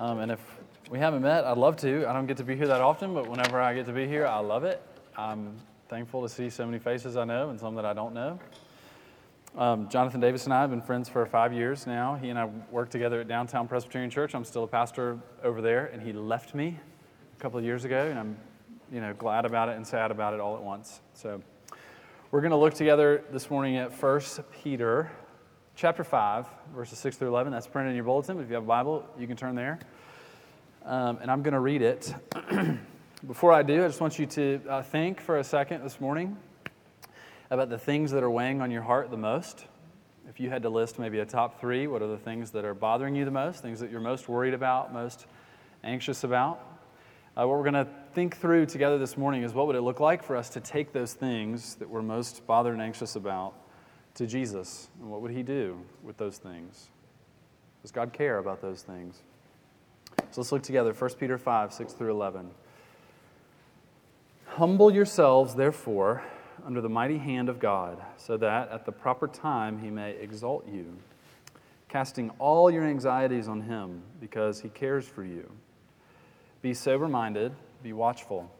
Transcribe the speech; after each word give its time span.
Um, 0.00 0.20
and 0.20 0.32
if 0.32 0.40
we 0.90 0.98
haven't 0.98 1.20
met, 1.20 1.44
I'd 1.44 1.58
love 1.58 1.76
to. 1.76 2.08
I 2.08 2.14
don't 2.14 2.26
get 2.26 2.38
to 2.38 2.42
be 2.42 2.56
here 2.56 2.66
that 2.68 2.80
often, 2.80 3.12
but 3.12 3.28
whenever 3.28 3.60
I 3.60 3.74
get 3.74 3.84
to 3.84 3.92
be 3.92 4.06
here, 4.06 4.26
I 4.26 4.38
love 4.38 4.64
it. 4.64 4.80
I'm 5.14 5.54
thankful 5.90 6.22
to 6.22 6.28
see 6.28 6.48
so 6.48 6.64
many 6.64 6.78
faces 6.78 7.18
I 7.18 7.26
know 7.26 7.50
and 7.50 7.60
some 7.60 7.74
that 7.74 7.84
I 7.84 7.92
don't 7.92 8.14
know. 8.14 8.40
Um, 9.58 9.90
Jonathan 9.90 10.18
Davis 10.18 10.46
and 10.46 10.54
I 10.54 10.62
have 10.62 10.70
been 10.70 10.80
friends 10.80 11.10
for 11.10 11.26
five 11.26 11.52
years 11.52 11.86
now. 11.86 12.14
He 12.14 12.30
and 12.30 12.38
I 12.38 12.46
work 12.70 12.88
together 12.88 13.20
at 13.20 13.28
Downtown 13.28 13.68
Presbyterian 13.68 14.10
Church. 14.10 14.34
I'm 14.34 14.46
still 14.46 14.64
a 14.64 14.66
pastor 14.66 15.18
over 15.44 15.60
there, 15.60 15.90
and 15.92 16.00
he 16.00 16.14
left 16.14 16.54
me 16.54 16.78
a 17.36 17.42
couple 17.42 17.58
of 17.58 17.64
years 17.66 17.84
ago, 17.84 18.06
and 18.08 18.18
I'm, 18.18 18.38
you 18.90 19.02
know, 19.02 19.12
glad 19.12 19.44
about 19.44 19.68
it 19.68 19.76
and 19.76 19.86
sad 19.86 20.10
about 20.10 20.32
it 20.32 20.40
all 20.40 20.56
at 20.56 20.62
once. 20.62 21.02
So, 21.12 21.42
we're 22.30 22.40
going 22.40 22.52
to 22.52 22.56
look 22.56 22.72
together 22.72 23.22
this 23.32 23.50
morning 23.50 23.76
at 23.76 23.92
1 23.92 24.20
Peter 24.62 25.10
chapter 25.80 26.04
5, 26.04 26.46
verses 26.74 26.98
6 26.98 27.16
through 27.16 27.28
11. 27.28 27.52
That's 27.52 27.66
printed 27.66 27.92
in 27.92 27.96
your 27.96 28.04
bulletin. 28.04 28.38
If 28.38 28.50
you 28.50 28.54
have 28.54 28.64
a 28.64 28.66
Bible, 28.66 29.02
you 29.18 29.26
can 29.26 29.34
turn 29.34 29.54
there. 29.54 29.78
Um, 30.84 31.16
and 31.22 31.30
I'm 31.30 31.42
going 31.42 31.54
to 31.54 31.60
read 31.60 31.80
it. 31.80 32.14
Before 33.26 33.50
I 33.54 33.62
do, 33.62 33.82
I 33.82 33.86
just 33.86 33.98
want 33.98 34.18
you 34.18 34.26
to 34.26 34.60
uh, 34.68 34.82
think 34.82 35.22
for 35.22 35.38
a 35.38 35.44
second 35.44 35.82
this 35.82 35.98
morning 35.98 36.36
about 37.48 37.70
the 37.70 37.78
things 37.78 38.10
that 38.10 38.22
are 38.22 38.28
weighing 38.28 38.60
on 38.60 38.70
your 38.70 38.82
heart 38.82 39.10
the 39.10 39.16
most. 39.16 39.64
If 40.28 40.38
you 40.38 40.50
had 40.50 40.64
to 40.64 40.68
list 40.68 40.98
maybe 40.98 41.20
a 41.20 41.24
top 41.24 41.58
three, 41.58 41.86
what 41.86 42.02
are 42.02 42.08
the 42.08 42.18
things 42.18 42.50
that 42.50 42.66
are 42.66 42.74
bothering 42.74 43.14
you 43.14 43.24
the 43.24 43.30
most, 43.30 43.62
things 43.62 43.80
that 43.80 43.90
you're 43.90 44.00
most 44.02 44.28
worried 44.28 44.52
about, 44.52 44.92
most 44.92 45.24
anxious 45.82 46.24
about? 46.24 46.60
Uh, 47.38 47.48
what 47.48 47.56
we're 47.56 47.70
going 47.70 47.86
to 47.86 47.88
think 48.12 48.36
through 48.36 48.66
together 48.66 48.98
this 48.98 49.16
morning 49.16 49.44
is 49.44 49.54
what 49.54 49.66
would 49.66 49.76
it 49.76 49.80
look 49.80 49.98
like 49.98 50.22
for 50.22 50.36
us 50.36 50.50
to 50.50 50.60
take 50.60 50.92
those 50.92 51.14
things 51.14 51.76
that 51.76 51.88
we're 51.88 52.02
most 52.02 52.46
bothered 52.46 52.74
and 52.74 52.82
anxious 52.82 53.16
about 53.16 53.54
to 54.20 54.26
Jesus? 54.26 54.88
And 55.00 55.10
what 55.10 55.22
would 55.22 55.30
He 55.30 55.42
do 55.42 55.80
with 56.02 56.18
those 56.18 56.36
things? 56.36 56.88
Does 57.80 57.90
God 57.90 58.12
care 58.12 58.36
about 58.36 58.60
those 58.60 58.82
things? 58.82 59.22
So 60.30 60.42
let's 60.42 60.52
look 60.52 60.62
together 60.62 60.92
1 60.92 61.10
Peter 61.14 61.38
5 61.38 61.72
6 61.72 61.92
through 61.94 62.10
11. 62.10 62.50
Humble 64.44 64.92
yourselves, 64.92 65.54
therefore, 65.54 66.22
under 66.66 66.82
the 66.82 66.88
mighty 66.88 67.16
hand 67.16 67.48
of 67.48 67.58
God, 67.58 67.96
so 68.18 68.36
that 68.36 68.70
at 68.70 68.84
the 68.84 68.92
proper 68.92 69.26
time 69.26 69.78
He 69.78 69.88
may 69.88 70.10
exalt 70.10 70.68
you, 70.68 70.98
casting 71.88 72.28
all 72.38 72.70
your 72.70 72.84
anxieties 72.84 73.48
on 73.48 73.62
Him 73.62 74.02
because 74.20 74.60
He 74.60 74.68
cares 74.68 75.08
for 75.08 75.24
you. 75.24 75.50
Be 76.60 76.74
sober 76.74 77.08
minded, 77.08 77.52
be 77.82 77.94
watchful. 77.94 78.50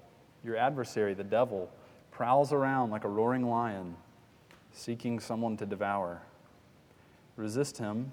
Your 0.42 0.56
adversary, 0.56 1.12
the 1.12 1.22
devil, 1.22 1.70
prowls 2.10 2.50
around 2.50 2.90
like 2.90 3.04
a 3.04 3.08
roaring 3.08 3.46
lion, 3.46 3.94
seeking 4.72 5.20
someone 5.20 5.56
to 5.56 5.66
devour. 5.66 6.22
Resist 7.36 7.78
him, 7.78 8.12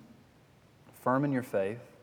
firm 1.02 1.26
in 1.26 1.32
your 1.32 1.44
faith, 1.44 1.96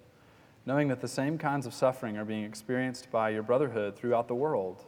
knowing 0.67 0.89
that 0.89 1.01
the 1.01 1.09
same 1.09 1.39
kinds 1.39 1.67
of 1.67 1.75
suffering 1.75 2.17
are 2.17 2.25
being 2.25 2.45
experienced 2.45 3.11
by 3.11 3.31
your 3.31 3.43
brotherhood 3.43 3.97
throughout 3.97 4.29
the 4.29 4.35
world. 4.35 4.85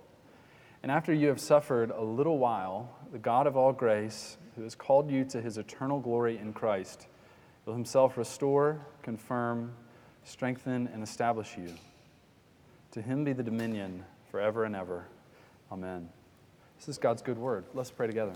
And 0.82 0.92
after 0.92 1.12
you 1.12 1.28
have 1.28 1.40
suffered 1.40 1.90
a 1.90 2.02
little 2.02 2.38
while, 2.38 2.90
the 3.12 3.18
God 3.18 3.46
of 3.46 3.56
all 3.56 3.72
grace, 3.72 4.38
who 4.54 4.62
has 4.62 4.74
called 4.74 5.10
you 5.10 5.24
to 5.26 5.40
his 5.40 5.58
eternal 5.58 6.00
glory 6.00 6.38
in 6.38 6.52
Christ, 6.52 7.08
will 7.64 7.74
himself 7.74 8.16
restore, 8.16 8.80
confirm, 9.02 9.72
strengthen, 10.24 10.88
and 10.92 11.02
establish 11.02 11.56
you. 11.58 11.74
To 12.92 13.02
him 13.02 13.24
be 13.24 13.32
the 13.32 13.42
dominion 13.42 14.04
forever 14.30 14.64
and 14.64 14.74
ever. 14.74 15.06
Amen. 15.70 16.08
This 16.78 16.88
is 16.88 16.98
God's 16.98 17.22
good 17.22 17.38
word. 17.38 17.64
Let's 17.74 17.90
pray 17.90 18.06
together. 18.06 18.32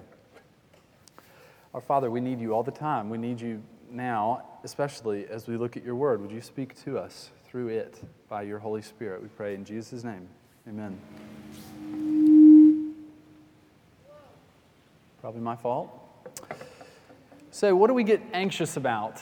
Our 1.72 1.80
Father, 1.80 2.10
we 2.10 2.20
need 2.20 2.40
you 2.40 2.52
all 2.52 2.64
the 2.64 2.72
time. 2.72 3.10
We 3.10 3.18
need 3.18 3.40
you 3.40 3.62
now, 3.90 4.42
especially 4.64 5.26
as 5.28 5.46
we 5.46 5.56
look 5.56 5.76
at 5.76 5.84
your 5.84 5.94
word. 5.94 6.20
Would 6.20 6.32
you 6.32 6.40
speak 6.40 6.74
to 6.84 6.98
us 6.98 7.30
through 7.46 7.68
it 7.68 8.00
by 8.28 8.42
your 8.42 8.58
Holy 8.58 8.82
Spirit? 8.82 9.22
We 9.22 9.28
pray 9.28 9.54
in 9.54 9.64
Jesus' 9.64 10.02
name. 10.02 10.28
Amen. 10.68 10.98
Probably 15.20 15.40
my 15.40 15.54
fault. 15.54 15.90
So, 17.52 17.76
what 17.76 17.86
do 17.86 17.94
we 17.94 18.04
get 18.04 18.20
anxious 18.32 18.76
about? 18.76 19.20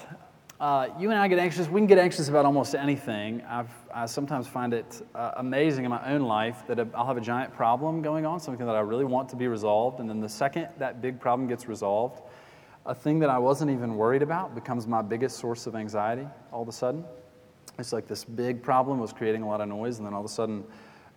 Uh, 0.60 0.88
you 0.98 1.08
and 1.08 1.20
I 1.20 1.28
get 1.28 1.38
anxious. 1.38 1.68
We 1.68 1.80
can 1.80 1.86
get 1.86 1.98
anxious 1.98 2.28
about 2.28 2.44
almost 2.44 2.74
anything. 2.74 3.42
I've, 3.48 3.70
I 3.94 4.06
sometimes 4.06 4.48
find 4.48 4.74
it 4.74 5.06
uh, 5.14 5.30
amazing 5.36 5.84
in 5.84 5.90
my 5.90 6.04
own 6.12 6.22
life 6.22 6.66
that 6.66 6.80
I'll 6.96 7.06
have 7.06 7.16
a 7.16 7.20
giant 7.20 7.54
problem 7.54 8.02
going 8.02 8.26
on, 8.26 8.40
something 8.40 8.66
that 8.66 8.74
I 8.74 8.80
really 8.80 9.04
want 9.04 9.28
to 9.28 9.36
be 9.36 9.46
resolved, 9.46 10.00
and 10.00 10.10
then 10.10 10.20
the 10.20 10.28
second 10.28 10.66
that 10.78 11.00
big 11.00 11.20
problem 11.20 11.48
gets 11.48 11.68
resolved, 11.68 12.22
a 12.86 12.94
thing 12.94 13.20
that 13.20 13.30
I 13.30 13.38
wasn't 13.38 13.70
even 13.70 13.94
worried 13.94 14.22
about 14.22 14.56
becomes 14.56 14.88
my 14.88 15.00
biggest 15.00 15.38
source 15.38 15.68
of 15.68 15.76
anxiety 15.76 16.26
all 16.50 16.62
of 16.62 16.68
a 16.68 16.72
sudden. 16.72 17.04
It's 17.78 17.92
like 17.92 18.08
this 18.08 18.24
big 18.24 18.60
problem 18.60 18.98
was 18.98 19.12
creating 19.12 19.42
a 19.42 19.48
lot 19.48 19.60
of 19.60 19.68
noise, 19.68 19.98
and 19.98 20.06
then 20.06 20.12
all 20.12 20.20
of 20.20 20.26
a 20.26 20.28
sudden, 20.28 20.64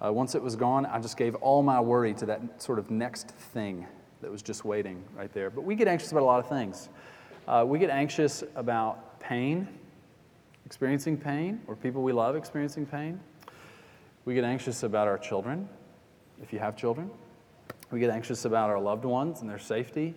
uh, 0.05 0.13
once 0.13 0.35
it 0.35 0.43
was 0.43 0.55
gone, 0.55 0.85
I 0.85 0.99
just 0.99 1.17
gave 1.17 1.33
all 1.35 1.63
my 1.63 1.79
worry 1.79 2.13
to 2.13 2.27
that 2.27 2.61
sort 2.61 2.77
of 2.77 2.91
next 2.91 3.29
thing 3.29 3.87
that 4.21 4.29
was 4.29 4.43
just 4.43 4.65
waiting 4.65 5.03
right 5.15 5.33
there. 5.33 5.49
But 5.49 5.63
we 5.63 5.73
get 5.73 5.87
anxious 5.87 6.11
about 6.11 6.21
a 6.21 6.25
lot 6.25 6.39
of 6.39 6.47
things. 6.47 6.89
Uh, 7.47 7.65
we 7.67 7.79
get 7.79 7.89
anxious 7.89 8.43
about 8.55 9.19
pain, 9.19 9.67
experiencing 10.65 11.17
pain, 11.17 11.61
or 11.67 11.75
people 11.75 12.03
we 12.03 12.13
love 12.13 12.35
experiencing 12.35 12.85
pain. 12.85 13.19
We 14.25 14.35
get 14.35 14.43
anxious 14.43 14.83
about 14.83 15.07
our 15.07 15.17
children, 15.17 15.67
if 16.41 16.53
you 16.53 16.59
have 16.59 16.77
children. 16.77 17.09
We 17.89 17.99
get 17.99 18.11
anxious 18.11 18.45
about 18.45 18.69
our 18.69 18.79
loved 18.79 19.03
ones 19.03 19.41
and 19.41 19.49
their 19.49 19.59
safety. 19.59 20.13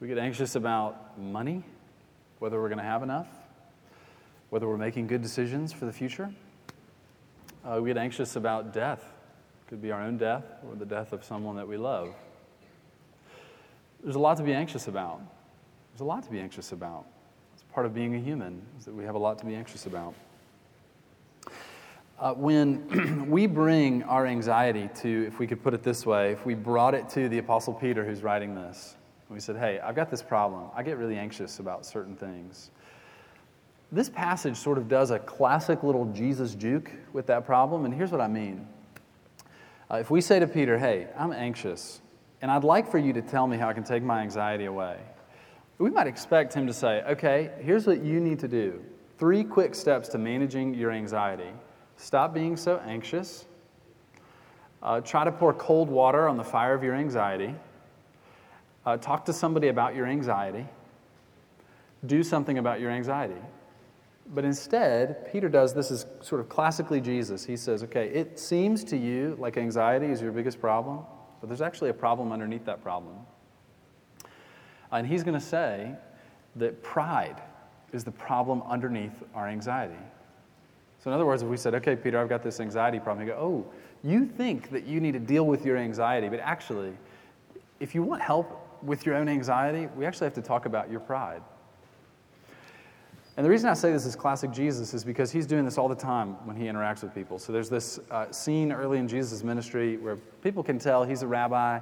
We 0.00 0.08
get 0.08 0.18
anxious 0.18 0.56
about 0.56 1.18
money, 1.18 1.62
whether 2.40 2.60
we're 2.60 2.68
going 2.68 2.78
to 2.78 2.84
have 2.84 3.04
enough, 3.04 3.28
whether 4.50 4.66
we're 4.66 4.76
making 4.76 5.06
good 5.06 5.22
decisions 5.22 5.72
for 5.72 5.86
the 5.86 5.92
future. 5.92 6.30
Uh, 7.64 7.78
we 7.80 7.90
get 7.90 7.96
anxious 7.96 8.34
about 8.34 8.74
death. 8.74 9.00
It 9.00 9.70
could 9.70 9.80
be 9.80 9.92
our 9.92 10.02
own 10.02 10.18
death 10.18 10.44
or 10.68 10.74
the 10.74 10.84
death 10.84 11.12
of 11.12 11.24
someone 11.24 11.54
that 11.54 11.68
we 11.68 11.76
love. 11.76 12.14
There's 14.02 14.16
a 14.16 14.18
lot 14.18 14.36
to 14.38 14.42
be 14.42 14.52
anxious 14.52 14.88
about. 14.88 15.20
There's 15.92 16.00
a 16.00 16.04
lot 16.04 16.22
to 16.22 16.30
be 16.30 16.40
anxious 16.40 16.72
about. 16.72 17.04
It's 17.52 17.64
part 17.74 17.84
of 17.84 17.94
being 17.94 18.14
a 18.14 18.18
human, 18.18 18.62
is 18.78 18.86
that 18.86 18.94
we 18.94 19.04
have 19.04 19.14
a 19.14 19.18
lot 19.18 19.38
to 19.40 19.44
be 19.44 19.54
anxious 19.54 19.84
about. 19.84 20.14
Uh, 22.18 22.32
when 22.32 23.26
we 23.30 23.46
bring 23.46 24.02
our 24.04 24.26
anxiety 24.26 24.88
to, 24.94 25.26
if 25.26 25.38
we 25.38 25.46
could 25.46 25.62
put 25.62 25.74
it 25.74 25.82
this 25.82 26.06
way, 26.06 26.32
if 26.32 26.46
we 26.46 26.54
brought 26.54 26.94
it 26.94 27.10
to 27.10 27.28
the 27.28 27.36
Apostle 27.36 27.74
Peter 27.74 28.06
who's 28.06 28.22
writing 28.22 28.54
this, 28.54 28.96
we 29.28 29.38
said, 29.38 29.56
Hey, 29.56 29.80
I've 29.80 29.94
got 29.94 30.10
this 30.10 30.22
problem. 30.22 30.70
I 30.74 30.82
get 30.82 30.96
really 30.96 31.16
anxious 31.16 31.58
about 31.58 31.84
certain 31.84 32.16
things. 32.16 32.70
This 33.90 34.08
passage 34.08 34.56
sort 34.56 34.78
of 34.78 34.88
does 34.88 35.10
a 35.10 35.18
classic 35.18 35.82
little 35.82 36.06
Jesus 36.12 36.54
juke 36.54 36.90
with 37.12 37.26
that 37.26 37.44
problem, 37.44 37.84
and 37.84 37.92
here's 37.92 38.10
what 38.10 38.22
I 38.22 38.28
mean. 38.28 38.66
Uh, 39.90 39.96
if 39.96 40.10
we 40.10 40.22
say 40.22 40.38
to 40.38 40.46
Peter, 40.46 40.78
Hey, 40.78 41.08
I'm 41.18 41.32
anxious, 41.32 42.00
and 42.40 42.50
I'd 42.50 42.64
like 42.64 42.90
for 42.90 42.96
you 42.96 43.12
to 43.12 43.20
tell 43.20 43.46
me 43.46 43.58
how 43.58 43.68
I 43.68 43.74
can 43.74 43.84
take 43.84 44.02
my 44.02 44.22
anxiety 44.22 44.64
away. 44.64 44.96
We 45.78 45.90
might 45.90 46.06
expect 46.06 46.54
him 46.54 46.66
to 46.66 46.72
say, 46.72 47.02
okay, 47.02 47.50
here's 47.60 47.86
what 47.86 48.02
you 48.02 48.20
need 48.20 48.38
to 48.40 48.48
do 48.48 48.82
three 49.18 49.44
quick 49.44 49.74
steps 49.74 50.08
to 50.08 50.18
managing 50.18 50.74
your 50.74 50.90
anxiety. 50.90 51.50
Stop 51.96 52.34
being 52.34 52.56
so 52.56 52.80
anxious. 52.84 53.46
Uh, 54.82 55.00
try 55.00 55.24
to 55.24 55.30
pour 55.30 55.52
cold 55.54 55.88
water 55.88 56.28
on 56.28 56.36
the 56.36 56.42
fire 56.44 56.74
of 56.74 56.82
your 56.82 56.94
anxiety. 56.94 57.54
Uh, 58.84 58.96
talk 58.96 59.24
to 59.24 59.32
somebody 59.32 59.68
about 59.68 59.94
your 59.94 60.06
anxiety. 60.06 60.66
Do 62.04 62.24
something 62.24 62.58
about 62.58 62.80
your 62.80 62.90
anxiety. 62.90 63.40
But 64.34 64.44
instead, 64.44 65.30
Peter 65.30 65.48
does 65.48 65.72
this 65.72 65.90
is 65.90 66.06
sort 66.20 66.40
of 66.40 66.48
classically 66.48 67.00
Jesus. 67.00 67.44
He 67.44 67.56
says, 67.56 67.84
okay, 67.84 68.08
it 68.08 68.38
seems 68.38 68.82
to 68.84 68.96
you 68.96 69.36
like 69.38 69.56
anxiety 69.56 70.06
is 70.06 70.20
your 70.20 70.32
biggest 70.32 70.60
problem. 70.60 71.00
But 71.40 71.48
there's 71.48 71.60
actually 71.60 71.90
a 71.90 71.94
problem 71.94 72.32
underneath 72.32 72.64
that 72.64 72.82
problem. 72.82 73.14
And 74.92 75.06
he's 75.06 75.24
going 75.24 75.38
to 75.38 75.44
say 75.44 75.94
that 76.56 76.82
pride 76.82 77.40
is 77.92 78.04
the 78.04 78.10
problem 78.10 78.62
underneath 78.68 79.22
our 79.34 79.48
anxiety. 79.48 79.94
So, 81.02 81.10
in 81.10 81.14
other 81.14 81.26
words, 81.26 81.42
if 81.42 81.48
we 81.48 81.56
said, 81.56 81.74
okay, 81.76 81.96
Peter, 81.96 82.20
I've 82.20 82.28
got 82.28 82.42
this 82.42 82.60
anxiety 82.60 83.00
problem, 83.00 83.26
you 83.26 83.32
go, 83.32 83.38
oh, 83.38 83.66
you 84.04 84.26
think 84.26 84.70
that 84.70 84.86
you 84.86 85.00
need 85.00 85.12
to 85.12 85.18
deal 85.18 85.44
with 85.46 85.64
your 85.66 85.76
anxiety, 85.76 86.28
but 86.28 86.40
actually, 86.40 86.92
if 87.80 87.94
you 87.94 88.02
want 88.02 88.22
help 88.22 88.58
with 88.82 89.04
your 89.06 89.16
own 89.16 89.28
anxiety, 89.28 89.88
we 89.96 90.06
actually 90.06 90.26
have 90.26 90.34
to 90.34 90.42
talk 90.42 90.66
about 90.66 90.90
your 90.90 91.00
pride. 91.00 91.42
And 93.36 93.46
the 93.46 93.50
reason 93.50 93.70
I 93.70 93.74
say 93.74 93.92
this 93.92 94.04
is 94.04 94.14
classic 94.14 94.50
Jesus 94.50 94.92
is 94.92 95.04
because 95.04 95.32
he's 95.32 95.46
doing 95.46 95.64
this 95.64 95.78
all 95.78 95.88
the 95.88 95.94
time 95.94 96.34
when 96.46 96.54
he 96.54 96.64
interacts 96.64 97.02
with 97.02 97.14
people. 97.14 97.38
So 97.38 97.50
there's 97.50 97.70
this 97.70 97.98
uh, 98.10 98.30
scene 98.30 98.72
early 98.72 98.98
in 98.98 99.08
Jesus' 99.08 99.42
ministry 99.42 99.96
where 99.96 100.16
people 100.16 100.62
can 100.62 100.78
tell 100.78 101.02
he's 101.04 101.22
a 101.22 101.26
rabbi. 101.26 101.80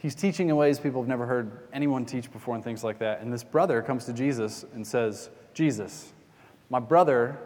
He's 0.00 0.14
teaching 0.14 0.48
in 0.48 0.56
ways 0.56 0.80
people 0.80 1.02
have 1.02 1.08
never 1.08 1.26
heard 1.26 1.68
anyone 1.74 2.06
teach 2.06 2.32
before 2.32 2.54
and 2.54 2.64
things 2.64 2.82
like 2.82 2.98
that. 3.00 3.20
And 3.20 3.30
this 3.30 3.44
brother 3.44 3.82
comes 3.82 4.06
to 4.06 4.14
Jesus 4.14 4.64
and 4.74 4.86
says, 4.86 5.28
Jesus, 5.52 6.12
my 6.70 6.78
brother 6.78 7.38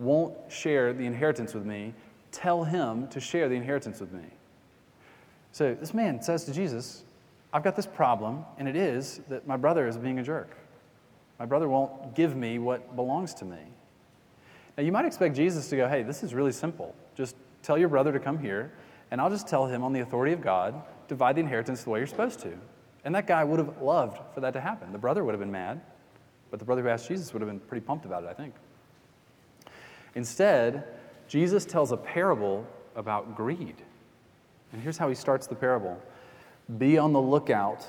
won't 0.00 0.34
share 0.50 0.92
the 0.92 1.06
inheritance 1.06 1.54
with 1.54 1.64
me. 1.64 1.94
Tell 2.32 2.64
him 2.64 3.06
to 3.08 3.20
share 3.20 3.48
the 3.48 3.54
inheritance 3.54 4.00
with 4.00 4.12
me. 4.12 4.24
So 5.52 5.74
this 5.74 5.94
man 5.94 6.20
says 6.20 6.44
to 6.46 6.52
Jesus, 6.52 7.04
I've 7.52 7.62
got 7.62 7.76
this 7.76 7.86
problem, 7.86 8.44
and 8.58 8.68
it 8.68 8.76
is 8.76 9.20
that 9.28 9.46
my 9.46 9.56
brother 9.56 9.86
is 9.86 9.96
being 9.96 10.18
a 10.18 10.22
jerk. 10.22 10.56
My 11.38 11.46
brother 11.46 11.68
won't 11.68 12.14
give 12.14 12.36
me 12.36 12.58
what 12.58 12.96
belongs 12.96 13.34
to 13.34 13.44
me. 13.44 13.58
Now, 14.76 14.82
you 14.82 14.92
might 14.92 15.04
expect 15.04 15.36
Jesus 15.36 15.68
to 15.68 15.76
go, 15.76 15.88
hey, 15.88 16.02
this 16.02 16.22
is 16.22 16.34
really 16.34 16.52
simple. 16.52 16.94
Just 17.14 17.36
tell 17.62 17.78
your 17.78 17.88
brother 17.88 18.12
to 18.12 18.18
come 18.18 18.38
here, 18.38 18.72
and 19.10 19.20
I'll 19.20 19.30
just 19.30 19.46
tell 19.46 19.66
him 19.66 19.82
on 19.84 19.92
the 19.92 20.00
authority 20.00 20.32
of 20.32 20.40
God, 20.40 20.80
divide 21.10 21.34
the 21.34 21.40
inheritance 21.40 21.82
the 21.82 21.90
way 21.90 21.98
you're 21.98 22.06
supposed 22.06 22.38
to. 22.38 22.56
And 23.04 23.14
that 23.16 23.26
guy 23.26 23.42
would 23.42 23.58
have 23.58 23.82
loved 23.82 24.18
for 24.32 24.40
that 24.40 24.52
to 24.52 24.60
happen. 24.60 24.92
The 24.92 24.98
brother 24.98 25.24
would 25.24 25.32
have 25.32 25.40
been 25.40 25.50
mad, 25.50 25.80
but 26.50 26.60
the 26.60 26.64
brother 26.64 26.82
who 26.82 26.88
asked 26.88 27.08
Jesus 27.08 27.32
would 27.32 27.42
have 27.42 27.48
been 27.48 27.58
pretty 27.58 27.84
pumped 27.84 28.04
about 28.06 28.22
it, 28.22 28.28
I 28.28 28.32
think. 28.32 28.54
Instead, 30.14 30.84
Jesus 31.26 31.64
tells 31.64 31.90
a 31.90 31.96
parable 31.96 32.64
about 32.94 33.34
greed. 33.36 33.74
And 34.72 34.80
here's 34.80 34.96
how 34.96 35.08
he 35.08 35.16
starts 35.16 35.48
the 35.48 35.56
parable 35.56 36.00
Be 36.78 36.96
on 36.96 37.12
the 37.12 37.20
lookout 37.20 37.84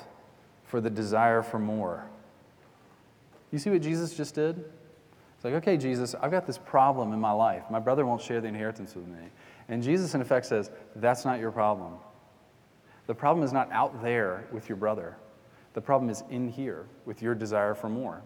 for 0.64 0.80
the 0.80 0.90
desire 0.90 1.42
for 1.42 1.60
more. 1.60 2.10
You 3.52 3.58
see 3.58 3.70
what 3.70 3.82
Jesus 3.82 4.16
just 4.16 4.34
did? 4.34 4.64
It's 5.36 5.44
like, 5.44 5.54
okay, 5.54 5.76
Jesus, 5.76 6.16
I've 6.20 6.32
got 6.32 6.46
this 6.46 6.58
problem 6.58 7.12
in 7.12 7.20
my 7.20 7.32
life. 7.32 7.64
My 7.70 7.78
brother 7.78 8.04
won't 8.04 8.22
share 8.22 8.40
the 8.40 8.48
inheritance 8.48 8.96
with 8.96 9.06
me. 9.06 9.28
And 9.68 9.80
Jesus, 9.80 10.14
in 10.14 10.20
effect, 10.20 10.46
says, 10.46 10.70
That's 10.96 11.24
not 11.24 11.38
your 11.38 11.52
problem. 11.52 11.94
The 13.06 13.14
problem 13.14 13.44
is 13.44 13.52
not 13.52 13.70
out 13.72 14.02
there 14.02 14.44
with 14.52 14.68
your 14.68 14.76
brother, 14.76 15.16
the 15.74 15.80
problem 15.80 16.10
is 16.10 16.22
in 16.30 16.48
here 16.48 16.86
with 17.06 17.22
your 17.22 17.34
desire 17.34 17.74
for 17.74 17.88
more. 17.88 18.22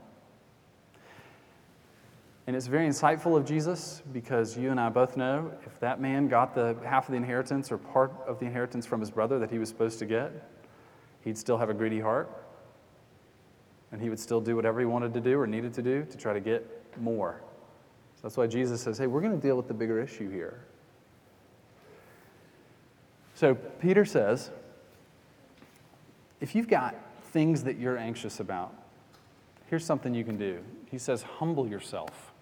And 2.47 2.55
it's 2.55 2.69
very 2.69 2.89
insightful 2.89 3.37
of 3.37 3.45
Jesus 3.45 4.03
because 4.13 4.57
you 4.57 4.71
and 4.71 4.79
I 4.79 4.89
both 4.89 5.17
know 5.17 5.51
if 5.65 5.81
that 5.81 6.01
man 6.01 6.29
got 6.29 6.55
the 6.55 6.77
half 6.85 7.09
of 7.09 7.11
the 7.11 7.17
inheritance 7.17 7.73
or 7.73 7.79
part 7.79 8.13
of 8.27 8.39
the 8.39 8.47
inheritance 8.47 8.87
from 8.87 9.01
his 9.01 9.11
brother 9.11 9.41
that 9.41 9.51
he 9.51 9.59
was 9.59 9.69
supposed 9.69 9.99
to 9.99 10.07
get, 10.07 10.49
he'd 11.23 11.37
still 11.37 11.59
have 11.59 11.71
a 11.71 11.75
greedy 11.75 11.99
heart. 11.99 12.31
And 13.91 14.01
he 14.01 14.09
would 14.09 14.21
still 14.21 14.41
do 14.41 14.55
whatever 14.55 14.79
he 14.79 14.87
wanted 14.87 15.13
to 15.15 15.21
do 15.21 15.41
or 15.41 15.47
needed 15.47 15.75
to 15.75 15.83
do 15.83 16.05
to 16.05 16.17
try 16.17 16.33
to 16.33 16.41
get 16.41 16.65
more. 17.01 17.41
So 18.17 18.23
that's 18.23 18.37
why 18.37 18.47
Jesus 18.47 18.81
says, 18.81 18.99
hey, 18.99 19.07
we're 19.09 19.21
going 19.21 19.35
to 19.35 19.45
deal 19.45 19.57
with 19.57 19.67
the 19.67 19.75
bigger 19.75 20.01
issue 20.01 20.31
here. 20.31 20.65
So 23.35 23.55
Peter 23.55 24.05
says, 24.05 24.51
if 26.41 26.55
you've 26.55 26.69
got 26.69 26.95
things 27.33 27.63
that 27.65 27.79
you're 27.79 27.99
anxious 27.99 28.41
about, 28.41 28.75
here's 29.69 29.85
something 29.85 30.15
you 30.15 30.25
can 30.25 30.37
do. 30.37 30.59
He 30.91 30.99
says, 30.99 31.23
humble 31.23 31.67
yourself 31.67 32.33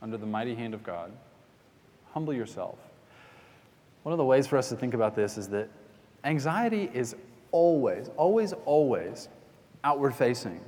under 0.00 0.16
the 0.16 0.26
mighty 0.26 0.54
hand 0.54 0.74
of 0.74 0.82
God. 0.82 1.12
Humble 2.12 2.34
yourself. 2.34 2.78
One 4.02 4.12
of 4.12 4.18
the 4.18 4.24
ways 4.24 4.46
for 4.46 4.56
us 4.56 4.68
to 4.70 4.76
think 4.76 4.94
about 4.94 5.14
this 5.14 5.38
is 5.38 5.48
that 5.48 5.68
anxiety 6.24 6.90
is 6.92 7.14
always, 7.52 8.10
always, 8.16 8.52
always 8.64 9.28
outward 9.84 10.14
facing. 10.14 10.60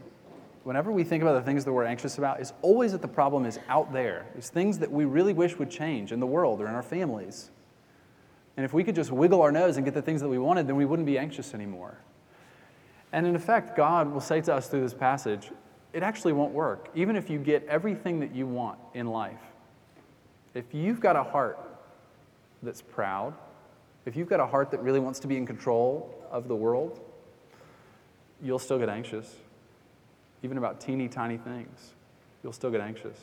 Whenever 0.63 0.93
we 0.93 1.05
think 1.05 1.23
about 1.23 1.35
the 1.35 1.43
things 1.43 1.65
that 1.65 1.73
we're 1.73 1.85
anxious 1.85 2.17
about, 2.17 2.41
it's 2.41 2.53
always 2.63 2.93
that 2.93 3.03
the 3.03 3.09
problem 3.09 3.45
is 3.45 3.59
out 3.69 3.93
there. 3.93 4.27
It's 4.37 4.49
things 4.49 4.79
that 4.79 4.91
we 4.91 5.05
really 5.05 5.33
wish 5.33 5.59
would 5.59 5.71
change 5.71 6.13
in 6.13 6.21
the 6.21 6.27
world 6.27 6.61
or 6.61 6.69
in 6.69 6.75
our 6.75 6.83
families. 6.83 7.51
And 8.57 8.65
if 8.65 8.73
we 8.73 8.85
could 8.85 8.95
just 8.95 9.11
wiggle 9.11 9.43
our 9.43 9.53
nose 9.53 9.77
and 9.77 9.85
get 9.85 9.95
the 9.95 10.03
things 10.03 10.21
that 10.21 10.29
we 10.29 10.39
wanted, 10.39 10.67
then 10.67 10.77
we 10.77 10.85
wouldn't 10.85 11.07
be 11.07 11.19
anxious 11.19 11.53
anymore. 11.53 11.99
And 13.15 13.29
in 13.29 13.37
effect, 13.37 13.77
God 13.77 14.13
will 14.13 14.21
say 14.21 14.41
to 14.41 14.53
us 14.53 14.67
through 14.67 14.81
this 14.81 14.93
passage, 14.93 15.53
it 15.93 16.03
actually 16.03 16.33
won't 16.33 16.53
work, 16.53 16.89
even 16.97 17.15
if 17.15 17.31
you 17.31 17.39
get 17.39 17.65
everything 17.69 18.19
that 18.19 18.35
you 18.35 18.45
want 18.45 18.77
in 18.93 19.07
life. 19.07 19.39
If 20.53 20.75
you've 20.75 20.99
got 20.99 21.15
a 21.15 21.23
heart 21.23 21.57
that's 22.61 22.83
proud, 22.83 23.33
if 24.05 24.17
you've 24.17 24.29
got 24.29 24.41
a 24.41 24.47
heart 24.47 24.73
that 24.73 24.83
really 24.83 24.99
wants 24.99 25.21
to 25.21 25.29
be 25.29 25.37
in 25.37 25.47
control 25.47 26.13
of 26.33 26.49
the 26.49 26.57
world, 26.57 26.99
you'll 28.43 28.59
still 28.59 28.81
get 28.81 28.89
anxious. 28.89 29.37
Even 30.43 30.59
about 30.59 30.81
teeny 30.81 31.07
tiny 31.07 31.37
things, 31.37 31.93
you'll 32.43 32.53
still 32.53 32.73
get 32.73 32.81
anxious. 32.81 33.17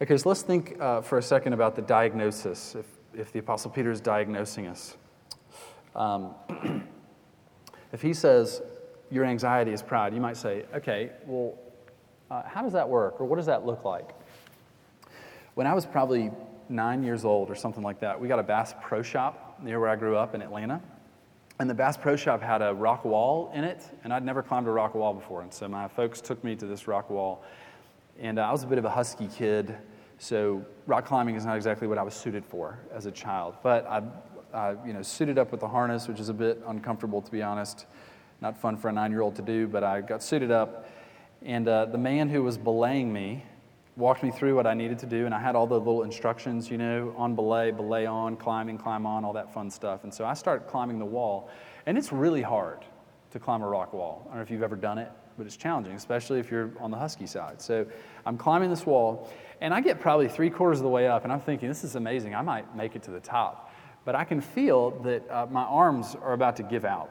Okay, 0.00 0.16
so 0.16 0.28
let's 0.28 0.42
think 0.42 0.80
uh, 0.80 1.00
for 1.00 1.18
a 1.18 1.22
second 1.22 1.54
about 1.54 1.74
the 1.74 1.82
diagnosis, 1.82 2.76
if, 2.76 2.86
if 3.14 3.32
the 3.32 3.40
Apostle 3.40 3.72
Peter 3.72 3.90
is 3.90 4.00
diagnosing 4.00 4.68
us. 4.68 4.96
Um, 5.96 6.36
if 7.92 8.02
he 8.02 8.14
says, 8.14 8.62
your 9.10 9.24
anxiety 9.24 9.72
is 9.72 9.82
pride, 9.82 10.14
you 10.14 10.20
might 10.20 10.36
say, 10.36 10.64
okay, 10.74 11.10
well, 11.26 11.54
uh, 12.30 12.42
how 12.44 12.62
does 12.62 12.72
that 12.72 12.88
work 12.88 13.20
or 13.20 13.26
what 13.26 13.36
does 13.36 13.46
that 13.46 13.66
look 13.66 13.84
like? 13.84 14.10
When 15.54 15.66
I 15.66 15.74
was 15.74 15.84
probably 15.84 16.30
nine 16.68 17.02
years 17.02 17.24
old 17.24 17.50
or 17.50 17.54
something 17.54 17.82
like 17.82 18.00
that, 18.00 18.20
we 18.20 18.28
got 18.28 18.38
a 18.38 18.44
Bass 18.44 18.74
Pro 18.80 19.02
Shop 19.02 19.58
near 19.62 19.80
where 19.80 19.88
I 19.88 19.96
grew 19.96 20.16
up 20.16 20.34
in 20.34 20.42
Atlanta. 20.42 20.80
And 21.58 21.68
the 21.68 21.74
Bass 21.74 21.96
Pro 21.96 22.16
Shop 22.16 22.40
had 22.40 22.62
a 22.62 22.72
rock 22.72 23.04
wall 23.04 23.50
in 23.54 23.64
it, 23.64 23.82
and 24.02 24.14
I'd 24.14 24.24
never 24.24 24.42
climbed 24.42 24.66
a 24.66 24.70
rock 24.70 24.94
wall 24.94 25.12
before. 25.12 25.42
And 25.42 25.52
so 25.52 25.68
my 25.68 25.88
folks 25.88 26.20
took 26.20 26.42
me 26.42 26.56
to 26.56 26.66
this 26.66 26.88
rock 26.88 27.10
wall. 27.10 27.44
And 28.18 28.38
uh, 28.38 28.48
I 28.48 28.52
was 28.52 28.62
a 28.62 28.66
bit 28.66 28.78
of 28.78 28.84
a 28.86 28.90
husky 28.90 29.26
kid, 29.26 29.76
so 30.18 30.64
rock 30.86 31.06
climbing 31.06 31.34
is 31.34 31.44
not 31.44 31.56
exactly 31.56 31.86
what 31.86 31.98
I 31.98 32.02
was 32.02 32.14
suited 32.14 32.44
for 32.44 32.78
as 32.94 33.06
a 33.06 33.10
child. 33.10 33.56
But 33.62 33.86
I, 33.86 34.02
I 34.52 34.76
you 34.86 34.92
know, 34.92 35.02
suited 35.02 35.38
up 35.38 35.50
with 35.50 35.60
the 35.60 35.68
harness, 35.68 36.08
which 36.08 36.20
is 36.20 36.28
a 36.28 36.34
bit 36.34 36.62
uncomfortable, 36.66 37.22
to 37.22 37.30
be 37.30 37.42
honest. 37.42 37.86
Not 38.40 38.58
fun 38.58 38.76
for 38.76 38.88
a 38.88 38.92
nine 38.92 39.10
year 39.10 39.20
old 39.20 39.36
to 39.36 39.42
do, 39.42 39.68
but 39.68 39.84
I 39.84 40.00
got 40.00 40.22
suited 40.22 40.50
up. 40.50 40.88
And 41.42 41.68
uh, 41.68 41.86
the 41.86 41.98
man 41.98 42.28
who 42.28 42.42
was 42.42 42.58
belaying 42.58 43.12
me 43.12 43.44
walked 43.96 44.22
me 44.22 44.30
through 44.30 44.54
what 44.54 44.66
I 44.66 44.74
needed 44.74 44.98
to 45.00 45.06
do, 45.06 45.26
and 45.26 45.34
I 45.34 45.40
had 45.40 45.54
all 45.54 45.66
the 45.66 45.78
little 45.78 46.02
instructions, 46.02 46.70
you 46.70 46.78
know, 46.78 47.14
on 47.16 47.34
belay, 47.34 47.70
belay 47.70 48.06
on, 48.06 48.36
climbing, 48.36 48.78
climb 48.78 49.06
on, 49.06 49.24
all 49.24 49.32
that 49.34 49.52
fun 49.52 49.70
stuff. 49.70 50.04
And 50.04 50.12
so 50.12 50.24
I 50.24 50.34
started 50.34 50.66
climbing 50.68 50.98
the 50.98 51.04
wall, 51.04 51.50
and 51.86 51.98
it's 51.98 52.12
really 52.12 52.42
hard 52.42 52.84
to 53.32 53.38
climb 53.38 53.62
a 53.62 53.68
rock 53.68 53.92
wall. 53.92 54.22
I 54.24 54.28
don't 54.28 54.36
know 54.36 54.42
if 54.42 54.50
you've 54.50 54.62
ever 54.62 54.76
done 54.76 54.98
it, 54.98 55.10
but 55.36 55.46
it's 55.46 55.56
challenging, 55.56 55.94
especially 55.94 56.40
if 56.40 56.50
you're 56.50 56.72
on 56.80 56.90
the 56.90 56.96
husky 56.96 57.26
side. 57.26 57.60
So 57.60 57.86
I'm 58.26 58.36
climbing 58.36 58.70
this 58.70 58.86
wall, 58.86 59.30
and 59.60 59.72
I 59.74 59.80
get 59.80 60.00
probably 60.00 60.28
three 60.28 60.50
quarters 60.50 60.78
of 60.78 60.84
the 60.84 60.90
way 60.90 61.06
up, 61.06 61.24
and 61.24 61.32
I'm 61.32 61.40
thinking, 61.40 61.68
this 61.68 61.84
is 61.84 61.96
amazing. 61.96 62.34
I 62.34 62.42
might 62.42 62.74
make 62.74 62.96
it 62.96 63.02
to 63.04 63.10
the 63.10 63.20
top. 63.20 63.69
But 64.04 64.14
I 64.14 64.24
can 64.24 64.40
feel 64.40 64.90
that 65.02 65.30
uh, 65.30 65.46
my 65.50 65.62
arms 65.62 66.16
are 66.20 66.32
about 66.32 66.56
to 66.56 66.62
give 66.62 66.84
out. 66.84 67.10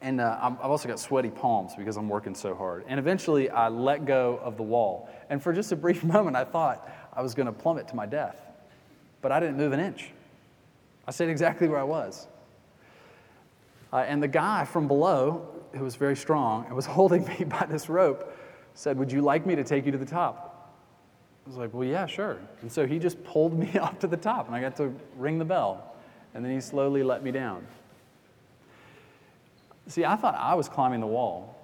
And 0.00 0.20
uh, 0.20 0.38
I've 0.40 0.70
also 0.70 0.88
got 0.88 1.00
sweaty 1.00 1.30
palms 1.30 1.72
because 1.76 1.96
I'm 1.96 2.08
working 2.08 2.34
so 2.34 2.54
hard. 2.54 2.84
And 2.86 3.00
eventually 3.00 3.50
I 3.50 3.68
let 3.68 4.04
go 4.04 4.38
of 4.42 4.56
the 4.56 4.62
wall. 4.62 5.08
And 5.28 5.42
for 5.42 5.52
just 5.52 5.72
a 5.72 5.76
brief 5.76 6.04
moment, 6.14 6.36
I 6.36 6.44
thought 6.44 6.88
I 7.12 7.22
was 7.22 7.34
going 7.34 7.46
to 7.46 7.52
plummet 7.52 7.88
to 7.88 7.96
my 7.96 8.06
death. 8.06 8.36
But 9.20 9.32
I 9.32 9.40
didn't 9.40 9.56
move 9.56 9.72
an 9.72 9.80
inch. 9.80 10.10
I 11.06 11.10
stayed 11.10 11.30
exactly 11.30 11.68
where 11.68 11.80
I 11.80 11.84
was. 11.84 12.28
Uh, 13.92 13.98
and 13.98 14.22
the 14.22 14.28
guy 14.28 14.64
from 14.64 14.86
below, 14.86 15.48
who 15.72 15.82
was 15.82 15.96
very 15.96 16.14
strong 16.14 16.66
and 16.66 16.76
was 16.76 16.86
holding 16.98 17.26
me 17.26 17.44
by 17.44 17.66
this 17.68 17.88
rope, 17.88 18.36
said, 18.74 18.98
Would 18.98 19.10
you 19.10 19.22
like 19.22 19.46
me 19.46 19.56
to 19.56 19.64
take 19.64 19.86
you 19.86 19.92
to 19.92 19.98
the 19.98 20.06
top? 20.06 20.57
I 21.48 21.50
was 21.50 21.56
like, 21.56 21.72
Well, 21.72 21.88
yeah, 21.88 22.04
sure. 22.04 22.36
And 22.60 22.70
so 22.70 22.86
he 22.86 22.98
just 22.98 23.24
pulled 23.24 23.58
me 23.58 23.78
up 23.78 23.98
to 24.00 24.06
the 24.06 24.18
top, 24.18 24.48
and 24.48 24.54
I 24.54 24.60
got 24.60 24.76
to 24.76 24.94
ring 25.16 25.38
the 25.38 25.46
bell. 25.46 25.94
And 26.34 26.44
then 26.44 26.52
he 26.52 26.60
slowly 26.60 27.02
let 27.02 27.24
me 27.24 27.30
down. 27.30 27.66
See, 29.86 30.04
I 30.04 30.14
thought 30.16 30.34
I 30.34 30.54
was 30.54 30.68
climbing 30.68 31.00
the 31.00 31.06
wall. 31.06 31.56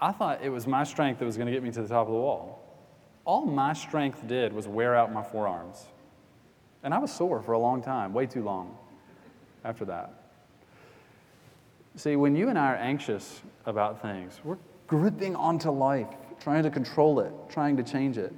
I 0.00 0.12
thought 0.12 0.44
it 0.44 0.48
was 0.48 0.68
my 0.68 0.84
strength 0.84 1.18
that 1.18 1.24
was 1.24 1.36
going 1.36 1.48
to 1.48 1.52
get 1.52 1.64
me 1.64 1.72
to 1.72 1.82
the 1.82 1.88
top 1.88 2.06
of 2.06 2.12
the 2.12 2.20
wall. 2.20 2.64
All 3.24 3.44
my 3.44 3.72
strength 3.72 4.24
did 4.28 4.52
was 4.52 4.68
wear 4.68 4.94
out 4.94 5.12
my 5.12 5.24
forearms. 5.24 5.86
And 6.84 6.94
I 6.94 6.98
was 6.98 7.12
sore 7.12 7.42
for 7.42 7.52
a 7.52 7.58
long 7.58 7.82
time, 7.82 8.12
way 8.12 8.26
too 8.26 8.44
long 8.44 8.78
after 9.64 9.84
that. 9.86 10.14
See, 11.96 12.14
when 12.14 12.36
you 12.36 12.48
and 12.48 12.56
I 12.56 12.74
are 12.74 12.76
anxious 12.76 13.40
about 13.66 14.00
things, 14.00 14.38
we're 14.44 14.58
gripping 14.86 15.34
onto 15.34 15.70
life, 15.72 16.14
trying 16.40 16.62
to 16.62 16.70
control 16.70 17.20
it, 17.20 17.32
trying 17.48 17.76
to 17.76 17.82
change 17.82 18.18
it. 18.18 18.34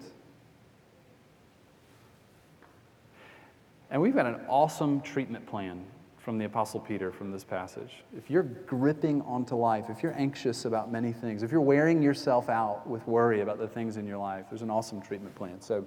And 3.91 4.01
we've 4.01 4.15
got 4.15 4.27
an 4.27 4.41
awesome 4.49 5.01
treatment 5.01 5.47
plan 5.47 5.85
from 6.19 6.39
the 6.39 6.45
Apostle 6.45 6.81
Peter 6.81 7.11
from 7.11 7.33
this 7.33 7.43
passage. 7.43 8.05
If 8.17 8.31
you're 8.31 8.43
gripping 8.43 9.23
onto 9.23 9.57
life, 9.57 9.87
if 9.89 10.03
you're 10.03 10.17
anxious 10.17 10.65
about 10.65 10.93
many 10.93 11.13
things, 11.13 11.43
if 11.43 11.51
you're 11.51 11.61
wearing 11.61 12.03
yourself 12.03 12.49
out 12.49 12.87
with 12.87 13.07
worry 13.09 13.41
about 13.41 13.59
the 13.59 13.67
things 13.67 13.97
in 13.97 14.07
your 14.07 14.19
life, 14.19 14.47
there's 14.51 14.63
an 14.63 14.71
awesome 14.71 15.01
treatment 15.01 15.35
plan. 15.35 15.61
So, 15.61 15.87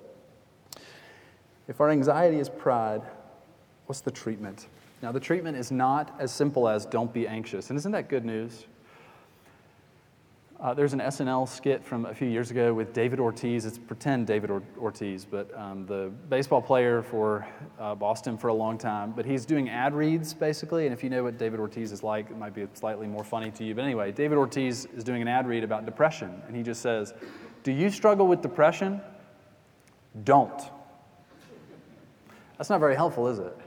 if 1.68 1.80
our 1.80 1.90
anxiety 1.90 2.40
is 2.40 2.50
pride, 2.50 3.04
what's 3.86 4.02
the 4.02 4.12
treatment? 4.12 4.68
Now, 5.02 5.12
the 5.12 5.20
treatment 5.20 5.56
is 5.56 5.72
not 5.72 6.16
as 6.20 6.34
simple 6.34 6.68
as 6.68 6.86
don't 6.86 7.14
be 7.14 7.28
anxious. 7.28 7.70
And 7.70 7.78
isn't 7.78 7.92
that 7.92 8.10
good 8.10 8.26
news? 8.26 8.66
Uh, 10.60 10.74
there's 10.74 10.94
an 10.94 11.00
SNL 11.00 11.50
skit 11.50 11.84
from 11.84 12.06
a 12.06 12.14
few 12.14 12.28
years 12.28 12.50
ago 12.52 12.74
with 12.74 12.94
David 12.94 13.20
Ortiz. 13.20 13.66
It's 13.66 13.78
pretend 13.78 14.28
David 14.28 14.50
or- 14.50 14.64
Ortiz, 14.80 15.26
but 15.26 15.50
um, 15.58 15.86
the 15.86 16.12
baseball 16.30 16.62
player 16.62 17.02
for 17.02 17.46
uh, 17.80 17.96
Boston 17.96 18.38
for 18.38 18.48
a 18.48 18.54
long 18.54 18.78
time. 18.78 19.12
But 19.12 19.26
he's 19.26 19.46
doing 19.46 19.70
ad 19.70 19.94
reads 19.94 20.34
basically, 20.34 20.86
and 20.86 20.94
if 20.94 21.04
you 21.04 21.10
know 21.10 21.24
what 21.24 21.38
David 21.38 21.60
Ortiz 21.60 21.92
is 21.92 22.04
like, 22.04 22.30
it 22.30 22.38
might 22.38 22.54
be 22.54 22.66
slightly 22.76 23.08
more 23.08 23.24
funny 23.24 23.52
to 23.52 23.64
you. 23.64 23.76
But 23.76 23.84
anyway, 23.84 24.12
David 24.12 24.38
Ortiz 24.38 24.86
is 24.96 25.04
doing 25.04 25.22
an 25.22 25.28
ad 25.28 25.48
read 25.48 25.64
about 25.64 25.86
depression, 25.86 26.42
and 26.48 26.56
he 26.56 26.64
just 26.64 26.82
says, 26.82 27.14
"Do 27.64 27.72
you 27.72 27.90
struggle 27.90 28.28
with 28.28 28.42
depression? 28.42 29.02
Don't." 30.24 30.62
That's 32.58 32.70
not 32.70 32.80
very 32.80 32.96
helpful, 32.96 33.28
is 33.28 33.40
it? 33.40 33.58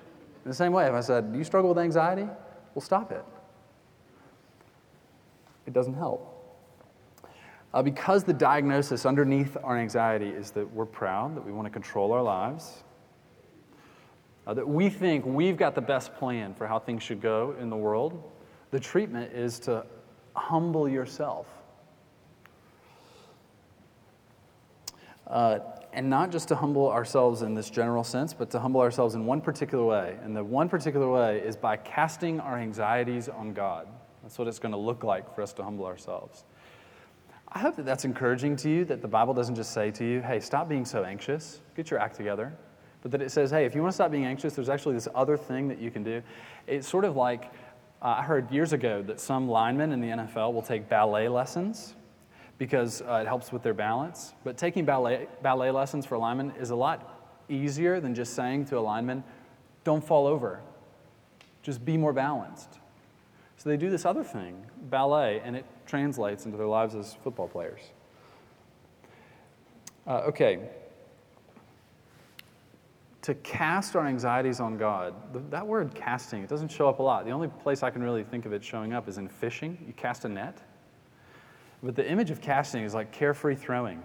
In 0.45 0.50
the 0.50 0.55
same 0.55 0.73
way, 0.73 0.87
if 0.87 0.95
I 0.95 1.00
said, 1.00 1.33
"Do 1.33 1.38
you 1.38 1.45
struggle 1.45 1.69
with 1.71 1.78
anxiety?" 1.78 2.28
Well, 2.75 2.83
stop 2.83 3.11
it. 3.12 3.25
It 5.66 5.73
doesn't 5.73 5.95
help. 5.95 6.33
Uh, 7.76 7.83
because 7.83 8.25
the 8.25 8.33
diagnosis 8.33 9.04
underneath 9.04 9.54
our 9.62 9.76
anxiety 9.76 10.30
is 10.30 10.50
that 10.50 10.66
we're 10.73 10.87
proud, 10.87 11.37
that 11.37 11.45
we 11.45 11.52
want 11.52 11.66
to 11.66 11.71
control 11.71 12.11
our 12.11 12.23
lives, 12.23 12.83
uh, 14.47 14.54
that 14.54 14.66
we 14.66 14.88
think 14.88 15.26
we've 15.26 15.59
got 15.59 15.75
the 15.75 15.80
best 15.83 16.14
plan 16.14 16.54
for 16.54 16.66
how 16.66 16.78
things 16.78 17.02
should 17.02 17.21
go 17.21 17.54
in 17.61 17.68
the 17.68 17.76
world, 17.76 18.33
the 18.71 18.80
treatment 18.80 19.30
is 19.30 19.59
to 19.59 19.85
humble 20.35 20.88
yourself. 20.88 21.49
Uh, 25.26 25.59
and 25.92 26.09
not 26.09 26.33
just 26.33 26.49
to 26.49 26.56
humble 26.56 26.90
ourselves 26.90 27.42
in 27.42 27.54
this 27.54 27.68
general 27.68 28.04
sense, 28.04 28.33
but 28.33 28.50
to 28.50 28.59
humble 28.59 28.80
ourselves 28.80 29.14
in 29.14 29.26
one 29.26 29.42
particular 29.42 29.85
way. 29.85 30.16
And 30.23 30.35
the 30.35 30.42
one 30.42 30.71
particular 30.71 31.11
way 31.11 31.40
is 31.40 31.59
by 31.59 31.76
casting 31.76 32.40
our 32.40 32.56
anxieties 32.56 33.28
on 33.28 33.52
God. 33.52 33.87
That's 34.23 34.38
what 34.38 34.49
it's 34.49 34.59
going 34.59 34.73
to 34.73 34.78
look 34.78 35.04
like 35.04 35.35
for 35.35 35.42
us 35.42 35.52
to 35.52 35.62
humble 35.62 35.85
ourselves. 35.85 36.45
I 37.56 37.58
hope 37.58 37.76
that 37.76 37.86
that's 37.86 38.04
encouraging 38.04 38.54
to 38.56 38.68
you, 38.68 38.84
that 38.84 39.00
the 39.00 39.08
Bible 39.08 39.32
doesn't 39.32 39.54
just 39.54 39.72
say 39.72 39.90
to 39.92 40.04
you, 40.04 40.20
hey, 40.20 40.40
stop 40.40 40.68
being 40.68 40.84
so 40.84 41.04
anxious, 41.04 41.62
get 41.75 41.90
your 41.90 41.98
act 41.98 42.14
together. 42.14 42.52
But 43.00 43.12
that 43.12 43.22
it 43.22 43.30
says, 43.30 43.50
hey, 43.50 43.64
if 43.64 43.75
you 43.75 43.80
want 43.80 43.92
to 43.92 43.94
stop 43.94 44.10
being 44.10 44.26
anxious, 44.26 44.54
there's 44.54 44.68
actually 44.68 44.94
this 44.94 45.08
other 45.14 45.38
thing 45.38 45.66
that 45.68 45.78
you 45.78 45.90
can 45.90 46.02
do. 46.02 46.22
It's 46.66 46.86
sort 46.86 47.06
of 47.06 47.16
like 47.16 47.44
uh, 48.02 48.16
I 48.18 48.22
heard 48.22 48.50
years 48.50 48.75
ago 48.75 49.00
that 49.04 49.20
some 49.20 49.48
linemen 49.48 49.92
in 49.92 50.02
the 50.02 50.08
NFL 50.08 50.52
will 50.52 50.60
take 50.60 50.86
ballet 50.90 51.30
lessons 51.30 51.94
because 52.58 53.00
uh, 53.00 53.20
it 53.22 53.26
helps 53.26 53.52
with 53.52 53.62
their 53.62 53.72
balance. 53.72 54.34
But 54.44 54.58
taking 54.58 54.84
ballet, 54.84 55.26
ballet 55.40 55.70
lessons 55.70 56.04
for 56.04 56.18
linemen 56.18 56.52
is 56.60 56.68
a 56.68 56.76
lot 56.76 57.40
easier 57.48 58.00
than 58.00 58.14
just 58.14 58.34
saying 58.34 58.66
to 58.66 58.76
a 58.76 58.80
lineman, 58.80 59.25
don't 59.82 60.04
fall 60.04 60.26
over, 60.26 60.60
just 61.62 61.86
be 61.86 61.96
more 61.96 62.12
balanced. 62.12 62.80
So 63.56 63.70
they 63.70 63.78
do 63.78 63.88
this 63.88 64.04
other 64.04 64.25
thing, 64.25 64.62
ballet, 64.90 65.40
and 65.42 65.56
it 65.56 65.64
translates 65.87 66.45
into 66.45 66.57
their 66.57 66.66
lives 66.66 66.95
as 66.95 67.14
football 67.14 67.49
players. 67.49 67.81
Uh, 70.07 70.23
okay. 70.28 70.69
To 73.23 73.35
cast 73.35 73.97
our 73.97 74.07
anxieties 74.07 74.61
on 74.61 74.78
God, 74.78 75.14
that 75.50 75.66
word 75.66 75.95
casting, 75.95 76.43
it 76.43 76.49
doesn't 76.49 76.71
show 76.71 76.88
up 76.88 77.00
a 77.00 77.02
lot. 77.02 77.25
The 77.25 77.33
only 77.33 77.49
place 77.49 77.83
I 77.83 77.90
can 77.90 78.02
really 78.02 78.23
think 78.23 78.47
of 78.47 78.52
it 78.52 78.62
showing 78.62 78.93
up 78.93 79.09
is 79.09 79.19
in 79.19 79.28
fishing. 79.28 79.76
You 79.87 79.93
cast 79.95 80.25
a 80.25 80.28
net. 80.28 80.62
But 81.83 81.97
the 81.97 82.09
image 82.09 82.31
of 82.31 82.40
casting 82.40 82.85
is 82.85 82.95
like 82.95 83.11
carefree 83.12 83.57
throwing. 83.57 84.02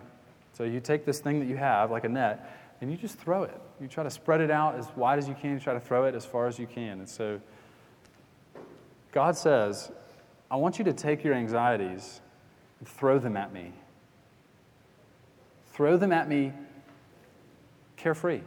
So 0.54 0.64
you 0.64 0.80
take 0.80 1.06
this 1.06 1.20
thing 1.20 1.40
that 1.40 1.48
you 1.48 1.56
have, 1.58 1.92
like 1.92 2.04
a 2.04 2.10
net, 2.10 2.76
and 2.82 2.92
you 2.92 2.98
just 2.98 3.18
throw 3.18 3.44
it. 3.44 3.60
You 3.80 3.88
try 3.88 4.04
to 4.04 4.10
spread 4.10 4.42
it 4.42 4.52
out 4.52 4.76
as 4.76 4.88
wide 4.96 5.20
as 5.20 5.28
you 5.28 5.36
can, 5.40 5.54
you 5.54 5.60
try 5.60 5.74
to 5.74 5.80
throw 5.80 6.06
it 6.06 6.16
as 6.16 6.26
far 6.26 6.48
as 6.48 6.58
you 6.58 6.66
can. 6.66 7.00
And 7.00 7.08
so 7.08 7.40
God 9.12 9.38
says, 9.38 9.92
I 10.52 10.58
want 10.58 10.78
you 10.78 10.86
to 10.86 10.94
take 10.94 11.24
your 11.24 11.34
anxieties 11.34 12.20
and 12.80 12.88
throw 12.88 13.18
them 13.18 13.38
at 13.38 13.54
me. 13.54 13.72
Throw 15.72 15.96
them 15.96 16.12
at 16.12 16.28
me 16.28 16.52
carefree. 17.96 18.42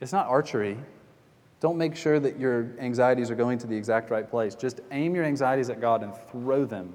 It's 0.00 0.12
not 0.12 0.28
archery. 0.28 0.78
Don't 1.58 1.76
make 1.76 1.96
sure 1.96 2.20
that 2.20 2.38
your 2.38 2.68
anxieties 2.78 3.30
are 3.30 3.34
going 3.34 3.58
to 3.58 3.66
the 3.66 3.76
exact 3.76 4.10
right 4.10 4.30
place. 4.30 4.54
Just 4.54 4.80
aim 4.92 5.14
your 5.14 5.24
anxieties 5.24 5.70
at 5.70 5.80
God 5.80 6.04
and 6.04 6.14
throw 6.30 6.64
them 6.64 6.94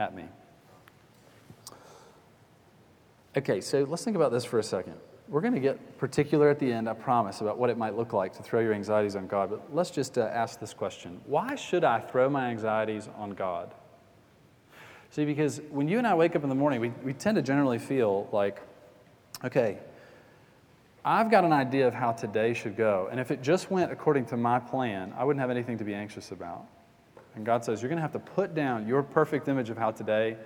at 0.00 0.14
me. 0.14 0.24
Okay, 3.36 3.60
so 3.60 3.84
let's 3.84 4.02
think 4.02 4.16
about 4.16 4.32
this 4.32 4.44
for 4.44 4.58
a 4.58 4.62
second. 4.62 4.96
We're 5.30 5.40
going 5.40 5.54
to 5.54 5.60
get 5.60 5.96
particular 5.96 6.50
at 6.50 6.58
the 6.58 6.72
end, 6.72 6.88
I 6.88 6.92
promise, 6.92 7.40
about 7.40 7.56
what 7.56 7.70
it 7.70 7.78
might 7.78 7.96
look 7.96 8.12
like 8.12 8.34
to 8.36 8.42
throw 8.42 8.58
your 8.58 8.74
anxieties 8.74 9.14
on 9.14 9.28
God. 9.28 9.50
But 9.50 9.72
let's 9.72 9.90
just 9.90 10.18
uh, 10.18 10.22
ask 10.22 10.58
this 10.58 10.74
question 10.74 11.20
Why 11.24 11.54
should 11.54 11.84
I 11.84 12.00
throw 12.00 12.28
my 12.28 12.50
anxieties 12.50 13.08
on 13.16 13.30
God? 13.30 13.72
See, 15.10 15.24
because 15.24 15.60
when 15.70 15.86
you 15.88 15.98
and 15.98 16.06
I 16.06 16.14
wake 16.14 16.34
up 16.34 16.42
in 16.42 16.48
the 16.48 16.54
morning, 16.56 16.80
we, 16.80 16.88
we 17.04 17.12
tend 17.12 17.36
to 17.36 17.42
generally 17.42 17.78
feel 17.78 18.28
like, 18.32 18.60
okay, 19.44 19.78
I've 21.04 21.30
got 21.30 21.44
an 21.44 21.52
idea 21.52 21.86
of 21.86 21.94
how 21.94 22.10
today 22.10 22.52
should 22.52 22.76
go. 22.76 23.08
And 23.10 23.20
if 23.20 23.30
it 23.30 23.40
just 23.40 23.70
went 23.70 23.92
according 23.92 24.26
to 24.26 24.36
my 24.36 24.58
plan, 24.58 25.14
I 25.16 25.22
wouldn't 25.22 25.40
have 25.40 25.50
anything 25.50 25.78
to 25.78 25.84
be 25.84 25.94
anxious 25.94 26.32
about. 26.32 26.66
And 27.36 27.46
God 27.46 27.64
says, 27.64 27.80
You're 27.80 27.88
going 27.88 27.98
to 27.98 28.02
have 28.02 28.12
to 28.12 28.18
put 28.18 28.52
down 28.52 28.88
your 28.88 29.04
perfect 29.04 29.46
image 29.46 29.70
of 29.70 29.78
how 29.78 29.92
today 29.92 30.36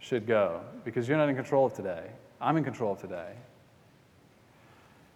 should 0.00 0.26
go 0.26 0.60
because 0.84 1.08
you're 1.08 1.16
not 1.16 1.30
in 1.30 1.34
control 1.34 1.64
of 1.64 1.72
today. 1.72 2.10
I'm 2.42 2.58
in 2.58 2.64
control 2.64 2.92
of 2.92 3.00
today. 3.00 3.32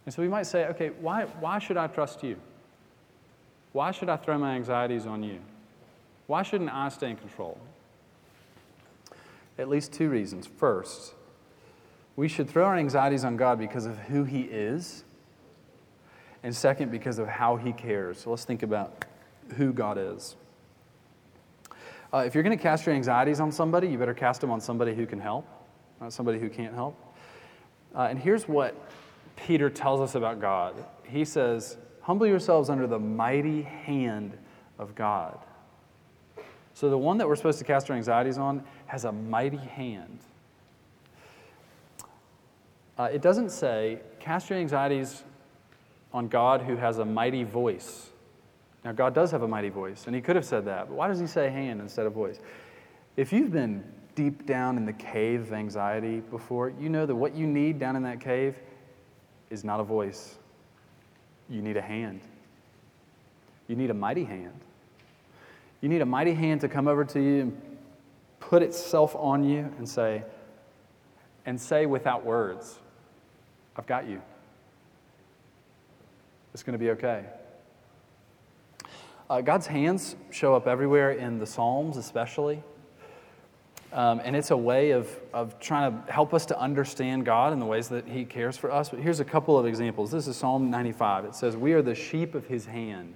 And 0.05 0.13
so 0.13 0.21
we 0.21 0.27
might 0.27 0.43
say, 0.43 0.65
Okay, 0.67 0.89
why, 1.01 1.25
why 1.25 1.59
should 1.59 1.77
I 1.77 1.87
trust 1.87 2.23
you? 2.23 2.37
Why 3.71 3.91
should 3.91 4.09
I 4.09 4.17
throw 4.17 4.37
my 4.37 4.55
anxieties 4.55 5.05
on 5.05 5.23
you? 5.23 5.39
Why 6.27 6.43
shouldn't 6.43 6.71
I 6.71 6.89
stay 6.89 7.11
in 7.11 7.17
control? 7.17 7.57
At 9.57 9.69
least 9.69 9.93
two 9.93 10.09
reasons. 10.09 10.47
First, 10.47 11.13
we 12.15 12.27
should 12.27 12.49
throw 12.49 12.65
our 12.65 12.75
anxieties 12.75 13.23
on 13.23 13.37
God 13.37 13.59
because 13.59 13.85
of 13.85 13.97
who 13.97 14.23
He 14.23 14.41
is. 14.41 15.03
And 16.41 16.55
second, 16.55 16.91
because 16.91 17.19
of 17.19 17.27
how 17.27 17.57
He 17.57 17.71
cares. 17.73 18.19
So 18.19 18.29
let's 18.29 18.45
think 18.45 18.63
about 18.63 19.05
who 19.57 19.73
God 19.73 19.97
is. 19.97 20.35
Uh, 22.11 22.19
if 22.19 22.33
you're 22.33 22.43
going 22.43 22.57
to 22.57 22.61
cast 22.61 22.85
your 22.85 22.95
anxieties 22.95 23.39
on 23.39 23.51
somebody, 23.51 23.87
you 23.87 23.97
better 23.97 24.13
cast 24.13 24.41
them 24.41 24.49
on 24.49 24.59
somebody 24.59 24.95
who 24.95 25.05
can 25.05 25.19
help, 25.19 25.45
not 26.01 26.11
somebody 26.11 26.39
who 26.39 26.49
can't 26.49 26.73
help. 26.73 26.95
Uh, 27.95 28.07
and 28.09 28.17
here's 28.17 28.47
what 28.47 28.75
Peter 29.45 29.69
tells 29.69 30.01
us 30.01 30.15
about 30.15 30.39
God 30.39 30.75
He 31.03 31.25
says, 31.25 31.77
Humble 32.01 32.27
yourselves 32.27 32.69
under 32.69 32.87
the 32.87 32.99
mighty 32.99 33.61
hand 33.61 34.37
of 34.77 34.95
God. 34.95 35.37
So 36.73 36.89
the 36.89 36.97
one 36.97 37.17
that 37.17 37.27
we're 37.27 37.35
supposed 37.35 37.59
to 37.59 37.65
cast 37.65 37.89
our 37.89 37.95
anxieties 37.95 38.37
on 38.37 38.63
has 38.87 39.05
a 39.05 39.11
mighty 39.11 39.57
hand. 39.57 40.19
Uh, 42.97 43.09
it 43.11 43.21
doesn't 43.21 43.51
say, 43.51 43.99
Cast 44.19 44.49
your 44.49 44.59
anxieties 44.59 45.23
on 46.13 46.27
God 46.27 46.61
who 46.61 46.75
has 46.75 46.97
a 46.97 47.05
mighty 47.05 47.43
voice. 47.43 48.09
Now, 48.83 48.93
God 48.93 49.13
does 49.13 49.31
have 49.31 49.41
a 49.41 49.47
mighty 49.47 49.69
voice, 49.69 50.05
and 50.07 50.15
He 50.15 50.21
could 50.21 50.35
have 50.35 50.45
said 50.45 50.65
that, 50.65 50.87
but 50.87 50.95
why 50.95 51.07
does 51.07 51.19
He 51.19 51.27
say 51.27 51.49
hand 51.49 51.81
instead 51.81 52.05
of 52.05 52.13
voice? 52.13 52.39
If 53.17 53.33
you've 53.33 53.51
been 53.51 53.83
deep 54.15 54.45
down 54.45 54.77
in 54.77 54.85
the 54.85 54.93
cave 54.93 55.41
of 55.41 55.53
anxiety 55.53 56.21
before, 56.21 56.69
you 56.79 56.89
know 56.89 57.05
that 57.05 57.15
what 57.15 57.35
you 57.35 57.45
need 57.45 57.77
down 57.77 57.95
in 57.95 58.03
that 58.03 58.19
cave 58.19 58.55
is 59.49 59.63
not 59.63 59.79
a 59.79 59.83
voice. 59.83 60.35
You 61.49 61.61
need 61.61 61.77
a 61.77 61.81
hand. 61.81 62.21
You 63.67 63.75
need 63.75 63.89
a 63.89 63.93
mighty 63.93 64.23
hand. 64.23 64.59
You 65.81 65.89
need 65.89 66.01
a 66.01 66.05
mighty 66.05 66.33
hand 66.33 66.61
to 66.61 66.67
come 66.67 66.87
over 66.87 67.05
to 67.05 67.19
you 67.19 67.41
and 67.41 67.77
put 68.39 68.61
itself 68.61 69.15
on 69.15 69.43
you 69.43 69.73
and 69.77 69.87
say, 69.87 70.23
and 71.45 71.59
say 71.59 71.85
without 71.85 72.25
words, 72.25 72.79
I've 73.75 73.87
got 73.87 74.07
you. 74.07 74.21
It's 76.53 76.63
going 76.63 76.73
to 76.73 76.83
be 76.83 76.91
okay. 76.91 77.25
Uh, 79.29 79.41
God's 79.41 79.67
hands 79.67 80.15
show 80.31 80.55
up 80.55 80.67
everywhere 80.67 81.11
in 81.11 81.37
the 81.37 81.45
Psalms, 81.45 81.97
especially. 81.97 82.63
Um, 83.91 84.21
and 84.23 84.35
it's 84.35 84.51
a 84.51 84.57
way 84.57 84.91
of, 84.91 85.09
of 85.33 85.59
trying 85.59 85.91
to 85.91 86.11
help 86.11 86.33
us 86.33 86.45
to 86.47 86.59
understand 86.59 87.25
God 87.25 87.53
in 87.53 87.59
the 87.59 87.65
ways 87.65 87.89
that 87.89 88.07
He 88.07 88.23
cares 88.23 88.55
for 88.55 88.71
us. 88.71 88.89
But 88.89 88.99
here's 88.99 89.19
a 89.19 89.25
couple 89.25 89.57
of 89.57 89.65
examples. 89.65 90.11
This 90.11 90.27
is 90.27 90.37
Psalm 90.37 90.69
95. 90.69 91.25
It 91.25 91.35
says, 91.35 91.57
We 91.57 91.73
are 91.73 91.81
the 91.81 91.95
sheep 91.95 92.35
of 92.35 92.45
His 92.45 92.65
hand. 92.65 93.15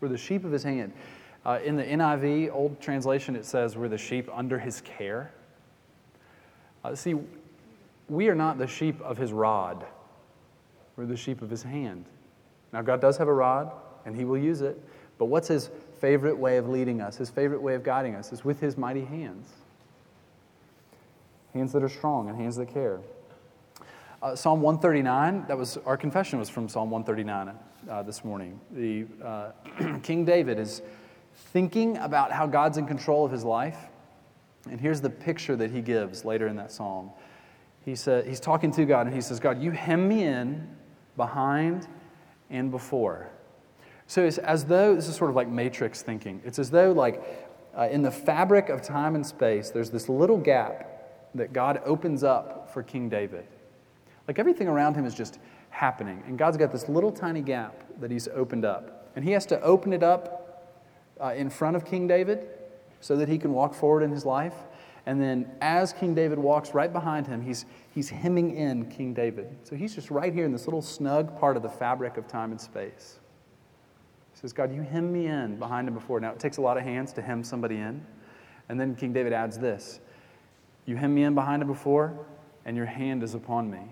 We're 0.00 0.08
the 0.08 0.18
sheep 0.18 0.44
of 0.44 0.52
His 0.52 0.62
hand. 0.62 0.92
Uh, 1.44 1.58
in 1.64 1.76
the 1.76 1.84
NIV, 1.84 2.52
old 2.52 2.80
translation, 2.80 3.34
it 3.34 3.44
says, 3.44 3.76
We're 3.76 3.88
the 3.88 3.98
sheep 3.98 4.28
under 4.32 4.58
His 4.58 4.80
care. 4.82 5.32
Uh, 6.84 6.94
see, 6.94 7.16
we 8.08 8.28
are 8.28 8.36
not 8.36 8.58
the 8.58 8.68
sheep 8.68 9.00
of 9.00 9.18
His 9.18 9.32
rod, 9.32 9.84
we're 10.96 11.06
the 11.06 11.16
sheep 11.16 11.42
of 11.42 11.50
His 11.50 11.62
hand. 11.62 12.04
Now, 12.72 12.82
God 12.82 13.00
does 13.00 13.16
have 13.16 13.28
a 13.28 13.32
rod, 13.32 13.72
and 14.04 14.14
He 14.14 14.24
will 14.24 14.38
use 14.38 14.60
it. 14.60 14.80
But 15.18 15.26
what's 15.26 15.48
his 15.48 15.70
favorite 16.00 16.38
way 16.38 16.56
of 16.56 16.68
leading 16.68 17.00
us? 17.00 17.16
His 17.16 17.28
favorite 17.28 17.60
way 17.60 17.74
of 17.74 17.82
guiding 17.82 18.14
us 18.14 18.32
is 18.32 18.44
with 18.44 18.60
his 18.60 18.78
mighty 18.78 19.04
hands. 19.04 19.48
Hands 21.54 21.72
that 21.72 21.82
are 21.82 21.88
strong 21.88 22.28
and 22.28 22.38
hands 22.38 22.56
that 22.56 22.72
care. 22.72 23.00
Uh, 24.20 24.34
Psalm 24.34 24.60
139, 24.60 25.46
that 25.46 25.56
was 25.56 25.78
our 25.86 25.96
confession 25.96 26.38
was 26.38 26.48
from 26.48 26.68
Psalm 26.68 26.90
139 26.90 27.56
uh, 27.88 28.02
this 28.02 28.24
morning. 28.24 28.60
The 28.72 29.06
uh, 29.24 29.50
King 30.02 30.24
David 30.24 30.58
is 30.58 30.82
thinking 31.52 31.96
about 31.98 32.32
how 32.32 32.46
God's 32.46 32.78
in 32.78 32.86
control 32.86 33.24
of 33.24 33.30
his 33.30 33.44
life. 33.44 33.78
And 34.68 34.80
here's 34.80 35.00
the 35.00 35.10
picture 35.10 35.56
that 35.56 35.70
he 35.70 35.80
gives 35.80 36.24
later 36.24 36.48
in 36.48 36.56
that 36.56 36.72
psalm. 36.72 37.10
He 37.84 37.94
said, 37.94 38.26
he's 38.26 38.40
talking 38.40 38.70
to 38.72 38.84
God 38.84 39.06
and 39.06 39.14
he 39.14 39.22
says, 39.22 39.40
God, 39.40 39.62
you 39.62 39.70
hem 39.70 40.08
me 40.08 40.24
in 40.24 40.68
behind 41.16 41.86
and 42.50 42.70
before. 42.70 43.30
So 44.06 44.24
it's 44.24 44.38
as 44.38 44.64
though 44.64 44.94
this 44.94 45.06
is 45.06 45.16
sort 45.16 45.30
of 45.30 45.36
like 45.36 45.48
matrix 45.48 46.02
thinking. 46.02 46.42
It's 46.44 46.58
as 46.58 46.70
though, 46.70 46.92
like, 46.92 47.22
uh, 47.76 47.88
in 47.90 48.02
the 48.02 48.10
fabric 48.10 48.68
of 48.68 48.82
time 48.82 49.14
and 49.14 49.24
space, 49.24 49.70
there's 49.70 49.90
this 49.90 50.08
little 50.08 50.38
gap 50.38 50.87
that 51.34 51.52
God 51.52 51.80
opens 51.84 52.24
up 52.24 52.72
for 52.72 52.82
King 52.82 53.08
David. 53.08 53.46
Like 54.26 54.38
everything 54.38 54.68
around 54.68 54.94
him 54.94 55.04
is 55.04 55.14
just 55.14 55.38
happening, 55.70 56.22
and 56.26 56.38
God's 56.38 56.56
got 56.56 56.72
this 56.72 56.88
little 56.88 57.12
tiny 57.12 57.40
gap 57.40 57.84
that 58.00 58.10
He's 58.10 58.28
opened 58.28 58.64
up. 58.64 59.10
And 59.16 59.24
He 59.24 59.32
has 59.32 59.46
to 59.46 59.60
open 59.62 59.92
it 59.92 60.02
up 60.02 60.48
uh, 61.20 61.34
in 61.34 61.50
front 61.50 61.76
of 61.76 61.84
King 61.84 62.06
David 62.06 62.48
so 63.00 63.16
that 63.16 63.28
he 63.28 63.38
can 63.38 63.52
walk 63.52 63.74
forward 63.74 64.02
in 64.02 64.10
his 64.10 64.24
life. 64.24 64.54
And 65.06 65.20
then 65.22 65.50
as 65.60 65.92
King 65.92 66.14
David 66.14 66.38
walks 66.38 66.74
right 66.74 66.92
behind 66.92 67.26
him, 67.26 67.40
he's, 67.40 67.64
he's 67.94 68.10
hemming 68.10 68.56
in 68.56 68.90
King 68.90 69.14
David. 69.14 69.56
So 69.62 69.74
he's 69.74 69.94
just 69.94 70.10
right 70.10 70.34
here 70.34 70.44
in 70.44 70.52
this 70.52 70.66
little 70.66 70.82
snug 70.82 71.38
part 71.38 71.56
of 71.56 71.62
the 71.62 71.68
fabric 71.68 72.16
of 72.16 72.28
time 72.28 72.50
and 72.50 72.60
space. 72.60 73.18
He 74.34 74.40
says, 74.40 74.52
God, 74.52 74.74
you 74.74 74.82
hem 74.82 75.12
me 75.12 75.26
in 75.26 75.58
behind 75.58 75.88
him 75.88 75.94
before. 75.94 76.20
Now, 76.20 76.32
it 76.32 76.38
takes 76.38 76.58
a 76.58 76.60
lot 76.60 76.76
of 76.76 76.82
hands 76.82 77.12
to 77.14 77.22
hem 77.22 77.42
somebody 77.42 77.76
in. 77.76 78.04
And 78.68 78.78
then 78.78 78.94
King 78.94 79.12
David 79.12 79.32
adds 79.32 79.58
this 79.58 80.00
You 80.88 80.96
hem 80.96 81.14
me 81.14 81.24
in 81.24 81.34
behind 81.34 81.60
him 81.60 81.68
before, 81.68 82.18
and 82.64 82.74
your 82.74 82.86
hand 82.86 83.22
is 83.22 83.34
upon 83.34 83.70
me. 83.70 83.82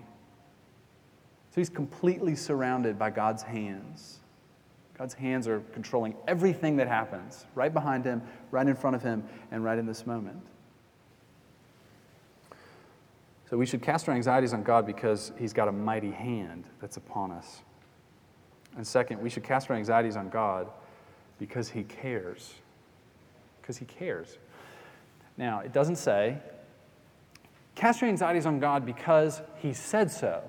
So 1.51 1.61
he's 1.61 1.69
completely 1.69 2.35
surrounded 2.35 2.97
by 2.97 3.11
God's 3.11 3.43
hands. 3.43 4.17
God's 4.97 5.13
hands 5.13 5.47
are 5.47 5.59
controlling 5.73 6.15
everything 6.27 6.75
that 6.77 6.87
happens 6.87 7.45
right 7.53 7.71
behind 7.71 8.03
him, 8.03 8.23
right 8.49 8.65
in 8.65 8.75
front 8.75 8.95
of 8.95 9.03
him, 9.03 9.23
and 9.51 9.63
right 9.63 9.77
in 9.77 9.85
this 9.85 10.07
moment. 10.07 10.41
So 13.47 13.57
we 13.57 13.67
should 13.67 13.83
cast 13.83 14.09
our 14.09 14.15
anxieties 14.15 14.51
on 14.51 14.63
God 14.63 14.87
because 14.87 15.31
he's 15.37 15.53
got 15.53 15.67
a 15.67 15.71
mighty 15.71 16.09
hand 16.09 16.63
that's 16.81 16.97
upon 16.97 17.29
us. 17.31 17.61
And 18.75 18.85
second, 18.85 19.21
we 19.21 19.29
should 19.29 19.43
cast 19.43 19.69
our 19.69 19.75
anxieties 19.75 20.15
on 20.15 20.29
God 20.29 20.67
because 21.37 21.69
he 21.69 21.83
cares. 21.83 22.55
Because 23.61 23.77
he 23.77 23.85
cares. 23.85 24.39
Now, 25.37 25.59
it 25.59 25.73
doesn't 25.73 25.97
say, 25.97 26.39
cast 27.77 28.01
your 28.01 28.09
anxieties 28.09 28.47
on 28.47 28.59
God 28.59 28.85
because 28.85 29.41
he 29.57 29.71
said 29.71 30.09
so. 30.09 30.41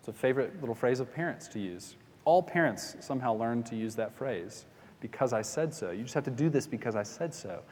It's 0.00 0.08
a 0.08 0.12
favorite 0.12 0.60
little 0.60 0.74
phrase 0.74 0.98
of 0.98 1.14
parents 1.14 1.46
to 1.48 1.60
use. 1.60 1.94
All 2.24 2.42
parents 2.42 2.96
somehow 3.00 3.34
learn 3.34 3.62
to 3.64 3.76
use 3.76 3.94
that 3.94 4.12
phrase 4.12 4.66
because 5.00 5.32
I 5.32 5.42
said 5.42 5.72
so. 5.72 5.92
You 5.92 6.02
just 6.02 6.14
have 6.14 6.24
to 6.24 6.32
do 6.32 6.50
this 6.50 6.66
because 6.66 6.96
I 6.96 7.04
said 7.04 7.32
so. 7.32 7.62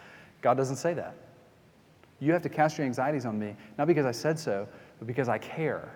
God 0.40 0.56
doesn't 0.56 0.76
say 0.76 0.94
that. 0.94 1.16
You 2.20 2.32
have 2.32 2.42
to 2.42 2.48
cast 2.48 2.78
your 2.78 2.86
anxieties 2.86 3.26
on 3.26 3.38
me, 3.38 3.56
not 3.76 3.88
because 3.88 4.06
I 4.06 4.12
said 4.12 4.38
so, 4.38 4.68
but 4.98 5.08
because 5.08 5.28
I 5.28 5.38
care. 5.38 5.92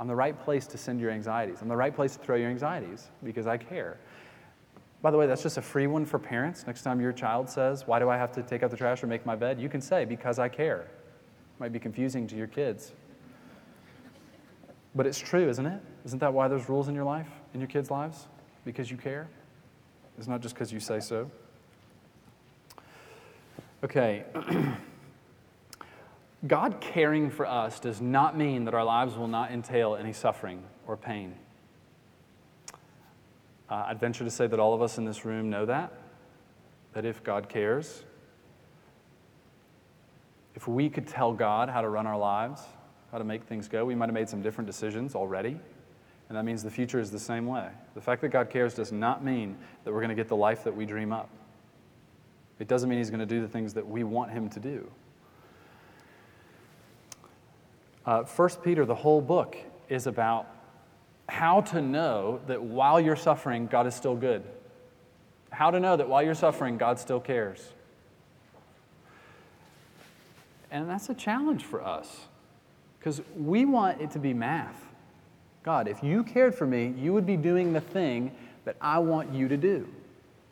I'm 0.00 0.08
the 0.08 0.16
right 0.16 0.38
place 0.38 0.66
to 0.66 0.76
send 0.76 1.00
your 1.00 1.12
anxieties. 1.12 1.62
I'm 1.62 1.68
the 1.68 1.76
right 1.76 1.94
place 1.94 2.16
to 2.16 2.18
throw 2.18 2.34
your 2.34 2.50
anxieties 2.50 3.10
because 3.22 3.46
I 3.46 3.56
care. 3.56 3.98
By 5.00 5.12
the 5.12 5.16
way, 5.16 5.28
that's 5.28 5.42
just 5.42 5.56
a 5.56 5.62
free 5.62 5.86
one 5.86 6.04
for 6.04 6.18
parents. 6.18 6.66
Next 6.66 6.82
time 6.82 7.00
your 7.00 7.12
child 7.12 7.48
says, 7.48 7.86
Why 7.86 8.00
do 8.00 8.08
I 8.08 8.16
have 8.16 8.32
to 8.32 8.42
take 8.42 8.64
out 8.64 8.70
the 8.70 8.76
trash 8.76 9.02
or 9.04 9.06
make 9.06 9.24
my 9.24 9.36
bed? 9.36 9.60
You 9.60 9.68
can 9.68 9.80
say, 9.80 10.04
Because 10.04 10.40
I 10.40 10.48
care. 10.48 10.88
Might 11.58 11.72
be 11.72 11.78
confusing 11.78 12.26
to 12.28 12.36
your 12.36 12.46
kids. 12.46 12.92
But 14.94 15.06
it's 15.06 15.18
true, 15.18 15.48
isn't 15.48 15.66
it? 15.66 15.80
Isn't 16.04 16.18
that 16.18 16.32
why 16.32 16.48
there's 16.48 16.68
rules 16.68 16.88
in 16.88 16.94
your 16.94 17.04
life, 17.04 17.28
in 17.54 17.60
your 17.60 17.68
kids' 17.68 17.90
lives? 17.90 18.26
Because 18.64 18.90
you 18.90 18.96
care? 18.96 19.28
It's 20.18 20.28
not 20.28 20.40
just 20.40 20.54
because 20.54 20.72
you 20.72 20.80
say 20.80 21.00
so. 21.00 21.30
Okay. 23.84 24.24
God 26.46 26.80
caring 26.80 27.30
for 27.30 27.46
us 27.46 27.78
does 27.80 28.00
not 28.00 28.36
mean 28.36 28.64
that 28.64 28.74
our 28.74 28.84
lives 28.84 29.16
will 29.16 29.28
not 29.28 29.52
entail 29.52 29.94
any 29.94 30.12
suffering 30.12 30.62
or 30.86 30.96
pain. 30.96 31.34
Uh, 33.70 33.84
I'd 33.86 34.00
venture 34.00 34.24
to 34.24 34.30
say 34.30 34.46
that 34.46 34.58
all 34.58 34.74
of 34.74 34.82
us 34.82 34.98
in 34.98 35.04
this 35.04 35.24
room 35.24 35.48
know 35.48 35.64
that. 35.66 35.92
That 36.92 37.04
if 37.04 37.22
God 37.24 37.48
cares, 37.48 38.04
if 40.54 40.68
we 40.68 40.88
could 40.88 41.06
tell 41.06 41.32
God 41.32 41.68
how 41.68 41.80
to 41.80 41.88
run 41.88 42.06
our 42.06 42.18
lives, 42.18 42.62
how 43.10 43.18
to 43.18 43.24
make 43.24 43.44
things 43.44 43.68
go, 43.68 43.84
we 43.84 43.94
might 43.94 44.06
have 44.06 44.14
made 44.14 44.28
some 44.28 44.42
different 44.42 44.66
decisions 44.66 45.14
already. 45.14 45.58
And 46.28 46.38
that 46.38 46.44
means 46.44 46.62
the 46.62 46.70
future 46.70 46.98
is 46.98 47.10
the 47.10 47.18
same 47.18 47.46
way. 47.46 47.68
The 47.94 48.00
fact 48.00 48.22
that 48.22 48.30
God 48.30 48.48
cares 48.48 48.74
does 48.74 48.90
not 48.90 49.22
mean 49.22 49.56
that 49.84 49.92
we're 49.92 50.00
going 50.00 50.08
to 50.10 50.14
get 50.14 50.28
the 50.28 50.36
life 50.36 50.64
that 50.64 50.74
we 50.74 50.86
dream 50.86 51.12
up. 51.12 51.28
It 52.58 52.68
doesn't 52.68 52.88
mean 52.88 52.98
He's 52.98 53.10
going 53.10 53.20
to 53.20 53.26
do 53.26 53.40
the 53.40 53.48
things 53.48 53.74
that 53.74 53.86
we 53.86 54.04
want 54.04 54.30
Him 54.30 54.48
to 54.50 54.60
do. 54.60 54.90
Uh, 58.06 58.22
1 58.22 58.48
Peter, 58.62 58.84
the 58.84 58.94
whole 58.94 59.20
book, 59.20 59.56
is 59.88 60.06
about 60.06 60.46
how 61.28 61.60
to 61.60 61.80
know 61.80 62.40
that 62.46 62.62
while 62.62 63.00
you're 63.00 63.16
suffering, 63.16 63.66
God 63.66 63.86
is 63.86 63.94
still 63.94 64.16
good. 64.16 64.42
How 65.50 65.70
to 65.70 65.80
know 65.80 65.96
that 65.96 66.08
while 66.08 66.22
you're 66.22 66.34
suffering, 66.34 66.78
God 66.78 66.98
still 66.98 67.20
cares. 67.20 67.72
And 70.72 70.88
that's 70.88 71.10
a 71.10 71.14
challenge 71.14 71.64
for 71.64 71.84
us 71.84 72.26
because 72.98 73.20
we 73.36 73.66
want 73.66 74.00
it 74.00 74.10
to 74.12 74.18
be 74.18 74.32
math. 74.32 74.86
God, 75.62 75.86
if 75.86 76.02
you 76.02 76.24
cared 76.24 76.54
for 76.54 76.66
me, 76.66 76.94
you 76.96 77.12
would 77.12 77.26
be 77.26 77.36
doing 77.36 77.72
the 77.72 77.80
thing 77.80 78.32
that 78.64 78.76
I 78.80 78.98
want 78.98 79.32
you 79.32 79.48
to 79.48 79.56
do. 79.56 79.86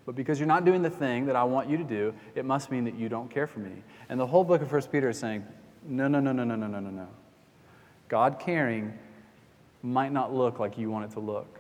But 0.05 0.15
because 0.15 0.39
you're 0.39 0.47
not 0.47 0.65
doing 0.65 0.83
the 0.83 0.91
thing 0.91 1.25
that 1.27 1.37
I 1.37 1.45
want 1.45 1.71
you 1.71 1.79
to 1.79 1.85
do, 1.85 2.15
it 2.35 2.45
must 2.45 2.71
mean 2.71 2.85
that 2.85 2.97
you 2.97 3.09
don't 3.09 3.31
care 3.31 3.47
for 3.47 3.61
me. 3.61 3.83
And 4.09 4.21
the 4.21 4.27
whole 4.27 4.45
book 4.45 4.61
of 4.61 4.71
1 4.71 4.83
Peter 4.93 5.09
is 5.09 5.19
saying, 5.19 5.45
no, 5.87 6.07
no, 6.07 6.21
no, 6.21 6.33
no, 6.33 6.45
no, 6.45 6.55
no, 6.55 6.67
no, 6.67 6.81
no, 6.81 6.91
no. 6.91 7.09
God 8.09 8.39
caring 8.39 8.93
might 9.83 10.13
not 10.13 10.35
look 10.35 10.59
like 10.59 10.77
you 10.77 10.91
want 10.91 11.11
it 11.11 11.15
to 11.15 11.21
look. 11.21 11.59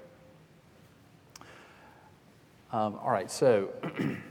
Um, 2.73 2.99
all 3.03 3.11
right, 3.11 3.31
so 3.31 3.70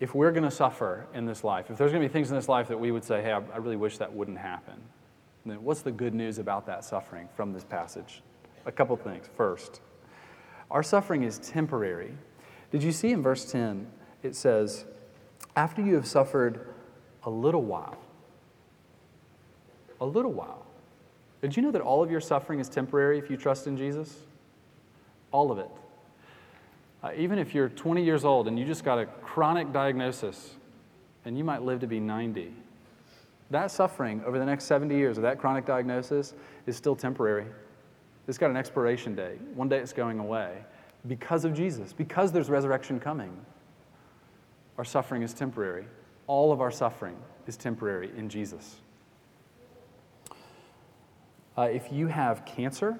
if 0.00 0.14
we're 0.14 0.30
going 0.30 0.44
to 0.44 0.50
suffer 0.50 1.06
in 1.12 1.26
this 1.26 1.42
life, 1.42 1.70
if 1.70 1.78
there's 1.78 1.90
going 1.90 2.02
to 2.02 2.08
be 2.08 2.12
things 2.12 2.30
in 2.30 2.36
this 2.36 2.48
life 2.48 2.68
that 2.68 2.78
we 2.78 2.90
would 2.90 3.04
say, 3.04 3.22
hey, 3.22 3.32
I, 3.32 3.56
really 3.56 3.76
wish 3.76 3.98
that 3.98 4.12
wouldn't 4.12 4.38
happen, 4.38 4.74
then 5.44 5.62
what's 5.62 5.82
the 5.82 5.90
good 5.90 6.14
news 6.14 6.38
about 6.38 6.66
that 6.66 6.84
suffering 6.84 7.28
from 7.34 7.52
this 7.52 7.64
passage? 7.64 8.22
A 8.66 8.72
couple 8.72 8.96
things. 8.96 9.28
First, 9.36 9.80
our 10.70 10.82
suffering 10.82 11.22
is 11.22 11.38
temporary. 11.38 12.12
Did 12.70 12.82
you 12.82 12.92
see 12.92 13.10
in 13.10 13.22
verse 13.22 13.50
10, 13.50 13.86
it 14.22 14.36
says, 14.36 14.84
after 15.56 15.82
you 15.82 15.94
have 15.94 16.06
suffered 16.06 16.68
a 17.24 17.30
little 17.30 17.62
while, 17.62 17.98
a 20.00 20.06
little 20.06 20.32
while. 20.32 20.66
Did 21.42 21.56
you 21.56 21.62
know 21.62 21.70
that 21.70 21.82
all 21.82 22.02
of 22.02 22.10
your 22.10 22.20
suffering 22.20 22.60
is 22.60 22.68
temporary 22.68 23.18
if 23.18 23.30
you 23.30 23.36
trust 23.36 23.66
in 23.66 23.76
Jesus? 23.76 24.16
All 25.30 25.50
of 25.50 25.58
it. 25.58 25.68
Uh, 27.02 27.10
even 27.16 27.38
if 27.38 27.54
you're 27.54 27.68
20 27.68 28.04
years 28.04 28.24
old 28.24 28.48
and 28.48 28.58
you 28.58 28.64
just 28.64 28.84
got 28.84 28.98
a 28.98 29.06
chronic 29.06 29.72
diagnosis 29.72 30.56
and 31.24 31.38
you 31.38 31.44
might 31.44 31.62
live 31.62 31.80
to 31.80 31.86
be 31.86 32.00
90, 32.00 32.52
that 33.50 33.70
suffering 33.70 34.22
over 34.26 34.38
the 34.38 34.44
next 34.44 34.64
70 34.64 34.94
years 34.94 35.16
of 35.16 35.22
that 35.22 35.38
chronic 35.38 35.64
diagnosis 35.64 36.34
is 36.66 36.76
still 36.76 36.96
temporary. 36.96 37.46
It's 38.26 38.36
got 38.36 38.50
an 38.50 38.56
expiration 38.56 39.14
date. 39.14 39.40
One 39.54 39.68
day 39.68 39.78
it's 39.78 39.92
going 39.92 40.18
away 40.18 40.58
because 41.06 41.44
of 41.44 41.54
Jesus, 41.54 41.92
because 41.92 42.32
there's 42.32 42.50
resurrection 42.50 43.00
coming. 43.00 43.34
Our 44.76 44.84
suffering 44.84 45.22
is 45.22 45.32
temporary. 45.32 45.86
All 46.26 46.52
of 46.52 46.60
our 46.60 46.70
suffering 46.70 47.16
is 47.46 47.56
temporary 47.56 48.10
in 48.16 48.28
Jesus. 48.28 48.76
Uh, 51.56 51.62
if 51.62 51.90
you 51.90 52.06
have 52.06 52.44
cancer 52.44 52.98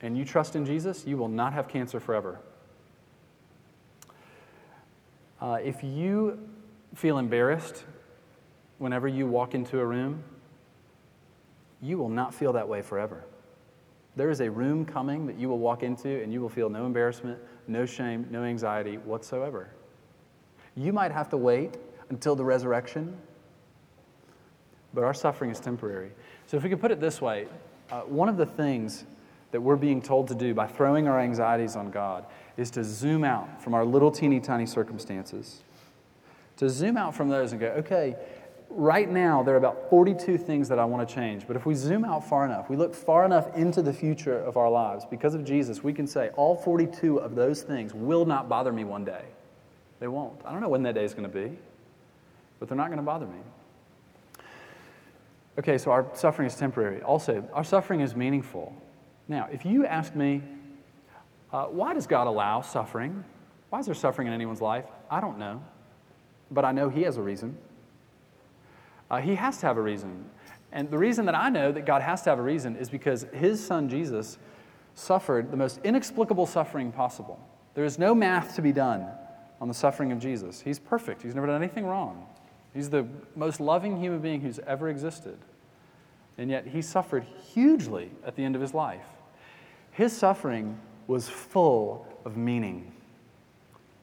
and 0.00 0.16
you 0.16 0.24
trust 0.24 0.54
in 0.54 0.64
Jesus, 0.64 1.04
you 1.06 1.16
will 1.16 1.28
not 1.28 1.52
have 1.52 1.68
cancer 1.68 1.98
forever. 1.98 2.38
Uh, 5.40 5.58
if 5.62 5.82
you 5.82 6.38
feel 6.94 7.18
embarrassed 7.18 7.84
whenever 8.78 9.06
you 9.06 9.26
walk 9.26 9.54
into 9.54 9.80
a 9.80 9.84
room, 9.84 10.22
you 11.82 11.98
will 11.98 12.08
not 12.08 12.34
feel 12.34 12.52
that 12.54 12.68
way 12.68 12.82
forever. 12.82 13.24
There 14.16 14.30
is 14.30 14.40
a 14.40 14.50
room 14.50 14.86
coming 14.86 15.26
that 15.26 15.38
you 15.38 15.48
will 15.48 15.58
walk 15.58 15.82
into 15.82 16.22
and 16.22 16.32
you 16.32 16.40
will 16.40 16.48
feel 16.48 16.70
no 16.70 16.86
embarrassment, 16.86 17.38
no 17.68 17.84
shame, 17.84 18.26
no 18.30 18.44
anxiety 18.44 18.96
whatsoever. 18.96 19.68
You 20.74 20.92
might 20.92 21.12
have 21.12 21.28
to 21.30 21.36
wait 21.36 21.76
until 22.08 22.34
the 22.34 22.44
resurrection, 22.44 23.16
but 24.94 25.04
our 25.04 25.12
suffering 25.12 25.50
is 25.50 25.60
temporary. 25.60 26.12
So, 26.46 26.56
if 26.56 26.62
we 26.62 26.70
could 26.70 26.80
put 26.80 26.90
it 26.90 27.00
this 27.00 27.20
way, 27.20 27.46
uh, 27.90 28.02
one 28.02 28.28
of 28.28 28.36
the 28.36 28.46
things 28.46 29.04
that 29.50 29.60
we're 29.60 29.76
being 29.76 30.00
told 30.00 30.28
to 30.28 30.34
do 30.34 30.54
by 30.54 30.66
throwing 30.66 31.08
our 31.08 31.20
anxieties 31.20 31.76
on 31.76 31.90
God 31.90 32.26
is 32.56 32.70
to 32.72 32.84
zoom 32.84 33.24
out 33.24 33.62
from 33.62 33.74
our 33.74 33.84
little 33.84 34.10
teeny 34.10 34.40
tiny 34.40 34.66
circumstances. 34.66 35.62
To 36.58 36.70
zoom 36.70 36.96
out 36.96 37.14
from 37.14 37.28
those 37.28 37.52
and 37.52 37.60
go, 37.60 37.68
okay, 37.68 38.16
right 38.70 39.10
now 39.10 39.42
there 39.42 39.54
are 39.54 39.58
about 39.58 39.90
42 39.90 40.38
things 40.38 40.68
that 40.68 40.78
I 40.78 40.84
want 40.84 41.06
to 41.06 41.14
change. 41.14 41.46
But 41.46 41.56
if 41.56 41.66
we 41.66 41.74
zoom 41.74 42.04
out 42.04 42.26
far 42.28 42.44
enough, 42.44 42.70
we 42.70 42.76
look 42.76 42.94
far 42.94 43.24
enough 43.24 43.54
into 43.54 43.82
the 43.82 43.92
future 43.92 44.38
of 44.38 44.56
our 44.56 44.70
lives, 44.70 45.04
because 45.04 45.34
of 45.34 45.44
Jesus, 45.44 45.82
we 45.82 45.92
can 45.92 46.06
say 46.06 46.30
all 46.36 46.56
42 46.56 47.18
of 47.18 47.34
those 47.34 47.62
things 47.62 47.94
will 47.94 48.24
not 48.24 48.48
bother 48.48 48.72
me 48.72 48.84
one 48.84 49.04
day. 49.04 49.24
They 50.00 50.08
won't. 50.08 50.40
I 50.44 50.52
don't 50.52 50.60
know 50.60 50.68
when 50.68 50.82
that 50.84 50.94
day 50.94 51.04
is 51.04 51.14
going 51.14 51.30
to 51.30 51.34
be, 51.34 51.56
but 52.58 52.68
they're 52.68 52.76
not 52.76 52.88
going 52.88 52.98
to 52.98 53.02
bother 53.02 53.26
me. 53.26 53.38
Okay, 55.58 55.78
so 55.78 55.90
our 55.90 56.06
suffering 56.14 56.46
is 56.46 56.54
temporary. 56.54 57.00
Also, 57.02 57.48
our 57.54 57.64
suffering 57.64 58.00
is 58.00 58.14
meaningful. 58.14 58.74
Now, 59.26 59.48
if 59.50 59.64
you 59.64 59.86
ask 59.86 60.14
me, 60.14 60.42
uh, 61.52 61.64
why 61.66 61.94
does 61.94 62.06
God 62.06 62.26
allow 62.26 62.60
suffering? 62.60 63.24
Why 63.70 63.80
is 63.80 63.86
there 63.86 63.94
suffering 63.94 64.28
in 64.28 64.34
anyone's 64.34 64.60
life? 64.60 64.86
I 65.10 65.20
don't 65.20 65.38
know. 65.38 65.62
But 66.50 66.64
I 66.64 66.72
know 66.72 66.88
He 66.88 67.02
has 67.02 67.16
a 67.16 67.22
reason. 67.22 67.56
Uh, 69.10 69.18
he 69.18 69.36
has 69.36 69.58
to 69.58 69.66
have 69.66 69.76
a 69.76 69.82
reason. 69.82 70.24
And 70.72 70.90
the 70.90 70.98
reason 70.98 71.26
that 71.26 71.34
I 71.34 71.48
know 71.48 71.70
that 71.72 71.86
God 71.86 72.02
has 72.02 72.22
to 72.22 72.30
have 72.30 72.38
a 72.38 72.42
reason 72.42 72.76
is 72.76 72.90
because 72.90 73.26
His 73.32 73.64
Son 73.64 73.88
Jesus 73.88 74.38
suffered 74.94 75.50
the 75.50 75.56
most 75.56 75.80
inexplicable 75.84 76.46
suffering 76.46 76.90
possible. 76.90 77.38
There 77.74 77.84
is 77.84 77.98
no 77.98 78.14
math 78.14 78.56
to 78.56 78.62
be 78.62 78.72
done 78.72 79.06
on 79.60 79.68
the 79.68 79.74
suffering 79.74 80.10
of 80.10 80.18
Jesus. 80.18 80.60
He's 80.60 80.78
perfect, 80.78 81.22
He's 81.22 81.34
never 81.34 81.46
done 81.46 81.62
anything 81.62 81.86
wrong. 81.86 82.26
He's 82.74 82.90
the 82.90 83.06
most 83.34 83.58
loving 83.58 83.98
human 83.98 84.20
being 84.20 84.42
who's 84.42 84.58
ever 84.60 84.90
existed. 84.90 85.38
And 86.36 86.50
yet 86.50 86.66
he 86.66 86.82
suffered 86.82 87.24
hugely 87.54 88.10
at 88.22 88.36
the 88.36 88.44
end 88.44 88.54
of 88.54 88.60
his 88.60 88.74
life. 88.74 89.06
His 89.92 90.14
suffering 90.14 90.78
was 91.06 91.28
full 91.28 92.06
of 92.24 92.36
meaning. 92.36 92.92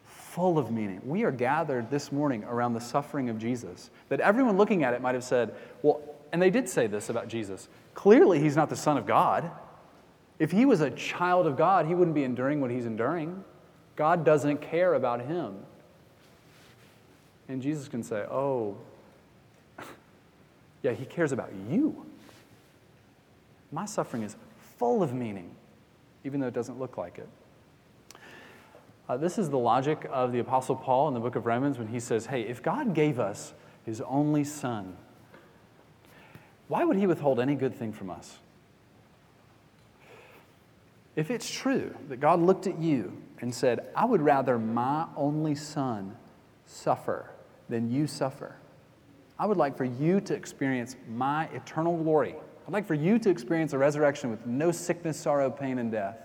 Full 0.05 0.57
of 0.57 0.71
meaning. 0.71 1.01
We 1.05 1.23
are 1.23 1.31
gathered 1.31 1.91
this 1.91 2.11
morning 2.11 2.43
around 2.45 2.73
the 2.73 2.81
suffering 2.81 3.29
of 3.29 3.37
Jesus. 3.37 3.89
That 4.09 4.19
everyone 4.19 4.57
looking 4.57 4.83
at 4.83 4.93
it 4.93 5.01
might 5.01 5.15
have 5.15 5.23
said, 5.23 5.53
well, 5.81 6.01
and 6.31 6.41
they 6.41 6.49
did 6.49 6.67
say 6.67 6.87
this 6.87 7.09
about 7.09 7.27
Jesus 7.27 7.67
clearly 7.93 8.39
he's 8.39 8.55
not 8.55 8.69
the 8.69 8.75
Son 8.75 8.97
of 8.97 9.05
God. 9.05 9.49
If 10.39 10.51
he 10.51 10.65
was 10.65 10.81
a 10.81 10.89
child 10.89 11.45
of 11.45 11.57
God, 11.57 11.85
he 11.85 11.93
wouldn't 11.93 12.15
be 12.15 12.23
enduring 12.23 12.59
what 12.59 12.71
he's 12.71 12.85
enduring. 12.85 13.43
God 13.95 14.25
doesn't 14.25 14.61
care 14.61 14.95
about 14.95 15.21
him. 15.21 15.55
And 17.47 17.61
Jesus 17.61 17.87
can 17.87 18.03
say, 18.03 18.25
Oh, 18.31 18.77
yeah, 20.81 20.91
he 20.91 21.05
cares 21.05 21.31
about 21.31 21.51
you. 21.69 22.05
My 23.71 23.85
suffering 23.85 24.23
is 24.23 24.35
full 24.77 25.03
of 25.03 25.13
meaning, 25.13 25.51
even 26.23 26.39
though 26.39 26.47
it 26.47 26.53
doesn't 26.53 26.79
look 26.79 26.97
like 26.97 27.17
it. 27.17 27.27
Uh, 29.09 29.17
this 29.17 29.37
is 29.37 29.49
the 29.49 29.57
logic 29.57 30.07
of 30.11 30.31
the 30.31 30.39
Apostle 30.39 30.75
Paul 30.75 31.09
in 31.09 31.13
the 31.13 31.19
book 31.19 31.35
of 31.35 31.45
Romans 31.45 31.77
when 31.77 31.87
he 31.87 31.99
says, 31.99 32.27
Hey, 32.27 32.43
if 32.43 32.63
God 32.63 32.93
gave 32.93 33.19
us 33.19 33.53
his 33.85 33.99
only 34.01 34.43
son, 34.43 34.95
why 36.69 36.85
would 36.85 36.97
he 36.97 37.05
withhold 37.05 37.39
any 37.39 37.55
good 37.55 37.75
thing 37.75 37.91
from 37.91 38.09
us? 38.09 38.39
If 41.15 41.29
it's 41.29 41.49
true 41.49 41.95
that 42.09 42.19
God 42.19 42.41
looked 42.41 42.65
at 42.65 42.79
you 42.79 43.21
and 43.39 43.53
said, 43.53 43.87
I 43.95 44.05
would 44.05 44.21
rather 44.21 44.57
my 44.57 45.05
only 45.15 45.53
son 45.53 46.15
suffer 46.65 47.29
than 47.69 47.91
you 47.91 48.07
suffer, 48.07 48.55
I 49.37 49.45
would 49.45 49.57
like 49.57 49.75
for 49.75 49.83
you 49.83 50.21
to 50.21 50.33
experience 50.33 50.95
my 51.13 51.45
eternal 51.47 51.97
glory. 52.01 52.35
I'd 52.65 52.71
like 52.73 52.87
for 52.87 52.93
you 52.93 53.19
to 53.19 53.29
experience 53.29 53.73
a 53.73 53.77
resurrection 53.77 54.31
with 54.31 54.45
no 54.45 54.71
sickness, 54.71 55.19
sorrow, 55.19 55.49
pain, 55.49 55.79
and 55.79 55.91
death. 55.91 56.17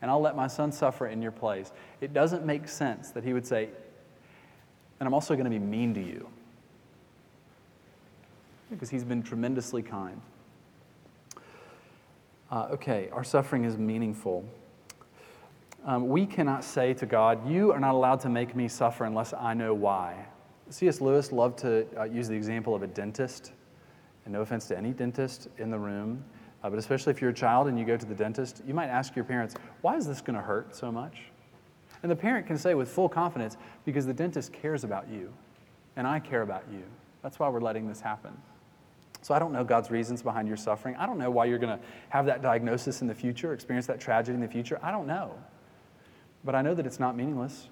And 0.00 0.10
I'll 0.10 0.20
let 0.20 0.34
my 0.34 0.48
son 0.48 0.72
suffer 0.72 1.06
in 1.06 1.22
your 1.22 1.30
place. 1.30 1.72
It 2.00 2.12
doesn't 2.12 2.44
make 2.44 2.66
sense 2.68 3.10
that 3.10 3.22
he 3.22 3.32
would 3.32 3.46
say, 3.46 3.68
and 4.98 5.06
I'm 5.06 5.14
also 5.14 5.34
going 5.34 5.44
to 5.44 5.50
be 5.50 5.60
mean 5.60 5.94
to 5.94 6.00
you. 6.02 6.28
Because 8.70 8.90
he's 8.90 9.04
been 9.04 9.22
tremendously 9.22 9.82
kind. 9.82 10.20
Uh, 12.50 12.68
okay, 12.72 13.08
our 13.12 13.22
suffering 13.22 13.64
is 13.64 13.78
meaningful. 13.78 14.44
Um, 15.84 16.08
we 16.08 16.26
cannot 16.26 16.64
say 16.64 16.94
to 16.94 17.06
God, 17.06 17.48
You 17.48 17.72
are 17.72 17.80
not 17.80 17.94
allowed 17.94 18.20
to 18.20 18.28
make 18.28 18.56
me 18.56 18.68
suffer 18.68 19.04
unless 19.04 19.32
I 19.32 19.54
know 19.54 19.74
why. 19.74 20.26
C.S. 20.70 21.00
Lewis 21.00 21.32
loved 21.32 21.58
to 21.60 21.86
uh, 21.98 22.04
use 22.04 22.28
the 22.28 22.34
example 22.34 22.74
of 22.74 22.82
a 22.82 22.86
dentist. 22.86 23.52
And 24.24 24.32
no 24.32 24.40
offense 24.42 24.66
to 24.68 24.76
any 24.76 24.92
dentist 24.92 25.48
in 25.58 25.70
the 25.70 25.78
room, 25.78 26.24
uh, 26.62 26.70
but 26.70 26.78
especially 26.78 27.10
if 27.10 27.20
you're 27.20 27.30
a 27.30 27.34
child 27.34 27.66
and 27.66 27.78
you 27.78 27.84
go 27.84 27.96
to 27.96 28.06
the 28.06 28.14
dentist, 28.14 28.62
you 28.66 28.74
might 28.74 28.88
ask 28.88 29.16
your 29.16 29.24
parents, 29.24 29.54
Why 29.80 29.96
is 29.96 30.06
this 30.06 30.20
going 30.20 30.36
to 30.36 30.42
hurt 30.42 30.74
so 30.76 30.92
much? 30.92 31.22
And 32.02 32.10
the 32.10 32.16
parent 32.16 32.46
can 32.46 32.58
say 32.58 32.74
with 32.74 32.88
full 32.88 33.08
confidence, 33.08 33.56
Because 33.84 34.06
the 34.06 34.14
dentist 34.14 34.52
cares 34.52 34.84
about 34.84 35.08
you, 35.08 35.32
and 35.96 36.06
I 36.06 36.20
care 36.20 36.42
about 36.42 36.64
you. 36.70 36.82
That's 37.22 37.38
why 37.38 37.48
we're 37.48 37.60
letting 37.60 37.88
this 37.88 38.00
happen. 38.00 38.32
So 39.22 39.34
I 39.34 39.38
don't 39.38 39.52
know 39.52 39.62
God's 39.62 39.90
reasons 39.90 40.22
behind 40.22 40.48
your 40.48 40.56
suffering. 40.56 40.96
I 40.96 41.06
don't 41.06 41.18
know 41.18 41.30
why 41.30 41.44
you're 41.44 41.58
going 41.58 41.78
to 41.78 41.84
have 42.08 42.26
that 42.26 42.42
diagnosis 42.42 43.02
in 43.02 43.06
the 43.06 43.14
future, 43.14 43.52
experience 43.52 43.86
that 43.86 44.00
tragedy 44.00 44.34
in 44.34 44.40
the 44.40 44.48
future. 44.48 44.80
I 44.82 44.90
don't 44.90 45.06
know. 45.06 45.38
But 46.44 46.56
I 46.56 46.62
know 46.62 46.74
that 46.74 46.86
it's 46.86 46.98
not 46.98 47.16
meaningless. 47.16 47.68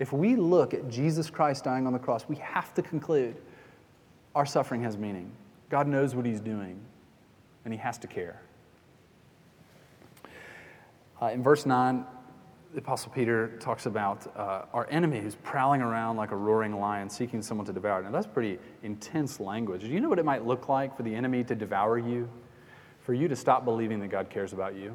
If 0.00 0.12
we 0.12 0.34
look 0.34 0.74
at 0.74 0.88
Jesus 0.88 1.30
Christ 1.30 1.64
dying 1.64 1.86
on 1.86 1.92
the 1.92 2.00
cross, 2.00 2.26
we 2.28 2.36
have 2.36 2.74
to 2.74 2.82
conclude 2.82 3.36
our 4.36 4.44
suffering 4.44 4.82
has 4.82 4.98
meaning. 4.98 5.32
God 5.70 5.88
knows 5.88 6.14
what 6.14 6.26
He's 6.26 6.40
doing, 6.40 6.78
and 7.64 7.72
He 7.72 7.78
has 7.78 7.96
to 7.98 8.06
care. 8.06 8.42
Uh, 11.20 11.28
in 11.28 11.42
verse 11.42 11.64
9, 11.64 12.04
the 12.74 12.78
Apostle 12.78 13.10
Peter 13.12 13.56
talks 13.58 13.86
about 13.86 14.30
uh, 14.36 14.66
our 14.74 14.86
enemy 14.90 15.20
who's 15.20 15.36
prowling 15.36 15.80
around 15.80 16.18
like 16.18 16.32
a 16.32 16.36
roaring 16.36 16.78
lion 16.78 17.08
seeking 17.08 17.40
someone 17.40 17.66
to 17.66 17.72
devour. 17.72 18.02
Now, 18.02 18.10
that's 18.10 18.26
pretty 18.26 18.58
intense 18.82 19.40
language. 19.40 19.80
Do 19.80 19.86
you 19.86 20.00
know 20.00 20.10
what 20.10 20.18
it 20.18 20.26
might 20.26 20.44
look 20.44 20.68
like 20.68 20.94
for 20.94 21.02
the 21.02 21.14
enemy 21.14 21.42
to 21.44 21.54
devour 21.54 21.96
you? 21.98 22.28
For 23.00 23.14
you 23.14 23.28
to 23.28 23.36
stop 23.36 23.64
believing 23.64 24.00
that 24.00 24.08
God 24.08 24.28
cares 24.28 24.52
about 24.52 24.74
you? 24.74 24.94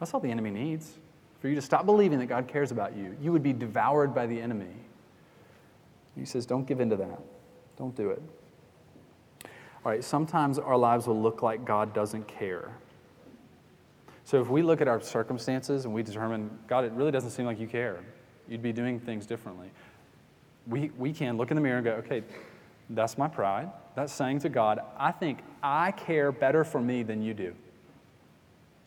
That's 0.00 0.12
all 0.12 0.18
the 0.18 0.30
enemy 0.30 0.50
needs. 0.50 0.98
For 1.38 1.46
you 1.46 1.54
to 1.54 1.62
stop 1.62 1.86
believing 1.86 2.18
that 2.18 2.26
God 2.26 2.48
cares 2.48 2.72
about 2.72 2.96
you. 2.96 3.16
You 3.22 3.30
would 3.30 3.44
be 3.44 3.52
devoured 3.52 4.12
by 4.12 4.26
the 4.26 4.40
enemy. 4.40 4.74
He 6.16 6.24
says, 6.24 6.46
don't 6.46 6.66
give 6.66 6.80
in 6.80 6.90
to 6.90 6.96
that. 6.96 7.20
Don't 7.78 7.94
do 7.94 8.10
it. 8.10 8.20
All 9.84 9.92
right, 9.92 10.04
sometimes 10.04 10.58
our 10.58 10.76
lives 10.76 11.06
will 11.06 11.20
look 11.20 11.42
like 11.42 11.64
God 11.64 11.94
doesn't 11.94 12.28
care. 12.28 12.70
So 14.24 14.40
if 14.40 14.48
we 14.48 14.62
look 14.62 14.80
at 14.80 14.88
our 14.88 15.00
circumstances 15.00 15.86
and 15.86 15.94
we 15.94 16.02
determine, 16.02 16.50
God, 16.68 16.84
it 16.84 16.92
really 16.92 17.10
doesn't 17.10 17.30
seem 17.30 17.46
like 17.46 17.58
you 17.58 17.66
care, 17.66 17.98
you'd 18.46 18.62
be 18.62 18.72
doing 18.72 19.00
things 19.00 19.26
differently. 19.26 19.70
We, 20.66 20.90
we 20.98 21.12
can 21.12 21.36
look 21.36 21.50
in 21.50 21.54
the 21.54 21.60
mirror 21.62 21.78
and 21.78 21.84
go, 21.84 21.92
okay, 21.92 22.22
that's 22.90 23.16
my 23.16 23.26
pride. 23.26 23.70
That's 23.94 24.12
saying 24.12 24.40
to 24.40 24.48
God, 24.48 24.80
I 24.98 25.12
think 25.12 25.40
I 25.62 25.92
care 25.92 26.30
better 26.30 26.62
for 26.62 26.80
me 26.80 27.02
than 27.02 27.22
you 27.22 27.34
do. 27.34 27.54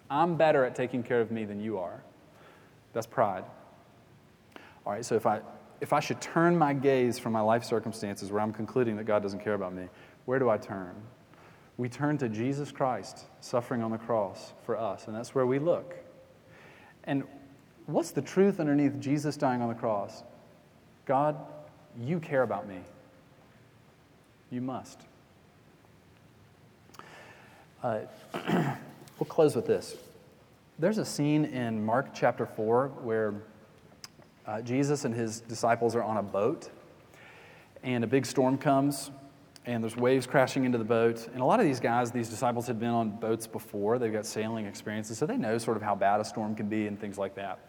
I'm 0.09 0.35
better 0.35 0.63
at 0.63 0.75
taking 0.75 1.01
care 1.01 1.21
of 1.21 1.31
me 1.31 1.43
than 1.43 1.59
you 1.59 1.79
are. 1.79 2.03
That's 2.93 3.07
pride. 3.07 3.43
All 4.85 4.93
right, 4.93 5.03
so 5.03 5.15
if 5.15 5.25
I, 5.25 5.41
if 5.81 5.91
I 5.91 5.99
should 5.99 6.21
turn 6.21 6.57
my 6.57 6.73
gaze 6.73 7.17
from 7.17 7.33
my 7.33 7.41
life 7.41 7.63
circumstances 7.63 8.31
where 8.31 8.41
I'm 8.41 8.53
concluding 8.53 8.95
that 8.97 9.05
God 9.05 9.23
doesn't 9.23 9.39
care 9.39 9.55
about 9.55 9.73
me, 9.73 9.87
where 10.25 10.39
do 10.39 10.49
I 10.49 10.57
turn? 10.57 10.95
we 11.77 11.89
turn 11.89 12.17
to 12.19 12.29
Jesus 12.29 12.71
Christ 12.71 13.25
suffering 13.41 13.81
on 13.81 13.91
the 13.91 13.97
cross 13.97 14.53
for 14.65 14.77
us, 14.77 15.07
and 15.07 15.15
that's 15.15 15.33
where 15.33 15.45
we 15.45 15.59
look. 15.59 15.95
And 17.05 17.23
what's 17.87 18.11
the 18.11 18.21
truth 18.21 18.59
underneath 18.59 18.99
Jesus 18.99 19.37
dying 19.37 19.61
on 19.61 19.69
the 19.69 19.75
cross? 19.75 20.23
God, 21.05 21.35
you 21.99 22.19
care 22.19 22.43
about 22.43 22.67
me. 22.67 22.79
You 24.51 24.61
must. 24.61 25.01
Uh, 27.81 28.01
we'll 29.19 29.27
close 29.27 29.55
with 29.55 29.65
this. 29.65 29.95
There's 30.79 30.99
a 30.99 31.05
scene 31.05 31.45
in 31.45 31.83
Mark 31.83 32.13
chapter 32.13 32.45
4 32.45 32.87
where 33.01 33.33
uh, 34.45 34.61
Jesus 34.61 35.05
and 35.05 35.13
his 35.13 35.41
disciples 35.41 35.95
are 35.95 36.03
on 36.03 36.17
a 36.17 36.23
boat, 36.23 36.69
and 37.81 38.03
a 38.03 38.07
big 38.07 38.25
storm 38.25 38.57
comes 38.57 39.09
and 39.65 39.83
there's 39.83 39.95
waves 39.95 40.27
crashing 40.27 40.65
into 40.65 40.77
the 40.77 40.83
boat. 40.83 41.27
And 41.33 41.41
a 41.41 41.45
lot 41.45 41.59
of 41.59 41.65
these 41.65 41.79
guys, 41.79 42.11
these 42.11 42.29
disciples, 42.29 42.67
had 42.67 42.79
been 42.79 42.89
on 42.89 43.11
boats 43.11 43.47
before. 43.47 43.97
They've 43.97 44.11
got 44.11 44.25
sailing 44.25 44.65
experiences, 44.65 45.17
so 45.17 45.25
they 45.25 45.37
know 45.37 45.57
sort 45.57 45.77
of 45.77 45.83
how 45.83 45.95
bad 45.95 46.19
a 46.19 46.25
storm 46.25 46.55
can 46.55 46.67
be 46.67 46.87
and 46.87 46.99
things 46.99 47.17
like 47.17 47.35
that. 47.35 47.59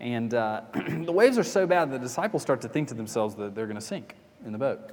And 0.00 0.34
uh, 0.34 0.62
the 0.74 1.12
waves 1.12 1.38
are 1.38 1.44
so 1.44 1.66
bad, 1.66 1.90
the 1.90 1.98
disciples 1.98 2.42
start 2.42 2.60
to 2.62 2.68
think 2.68 2.88
to 2.88 2.94
themselves 2.94 3.34
that 3.36 3.54
they're 3.54 3.66
going 3.66 3.76
to 3.76 3.80
sink 3.80 4.14
in 4.44 4.52
the 4.52 4.58
boat. 4.58 4.90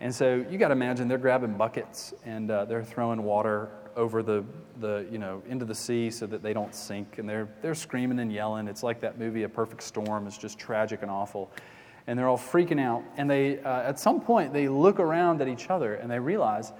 And 0.00 0.14
so 0.14 0.44
you 0.48 0.58
got 0.58 0.68
to 0.68 0.72
imagine 0.72 1.08
they're 1.08 1.18
grabbing 1.18 1.54
buckets 1.54 2.14
and 2.24 2.50
uh, 2.50 2.64
they're 2.64 2.84
throwing 2.84 3.24
water 3.24 3.70
over 3.96 4.22
the, 4.22 4.44
the, 4.78 5.06
you 5.10 5.18
know, 5.18 5.42
into 5.48 5.64
the 5.64 5.74
sea 5.74 6.08
so 6.08 6.24
that 6.26 6.40
they 6.40 6.52
don't 6.52 6.72
sink. 6.72 7.18
And 7.18 7.28
they're, 7.28 7.48
they're 7.62 7.74
screaming 7.74 8.20
and 8.20 8.32
yelling. 8.32 8.68
It's 8.68 8.84
like 8.84 9.00
that 9.00 9.18
movie, 9.18 9.42
A 9.42 9.48
Perfect 9.48 9.82
Storm. 9.82 10.28
It's 10.28 10.38
just 10.38 10.56
tragic 10.56 11.02
and 11.02 11.10
awful 11.10 11.50
and 12.08 12.18
they're 12.18 12.26
all 12.26 12.38
freaking 12.38 12.80
out. 12.80 13.04
And 13.18 13.30
they, 13.30 13.60
uh, 13.60 13.82
at 13.82 14.00
some 14.00 14.20
point, 14.20 14.52
they 14.52 14.66
look 14.66 14.98
around 14.98 15.42
at 15.42 15.46
each 15.46 15.68
other 15.68 15.94
and 15.94 16.10
they 16.10 16.18
realize 16.18 16.72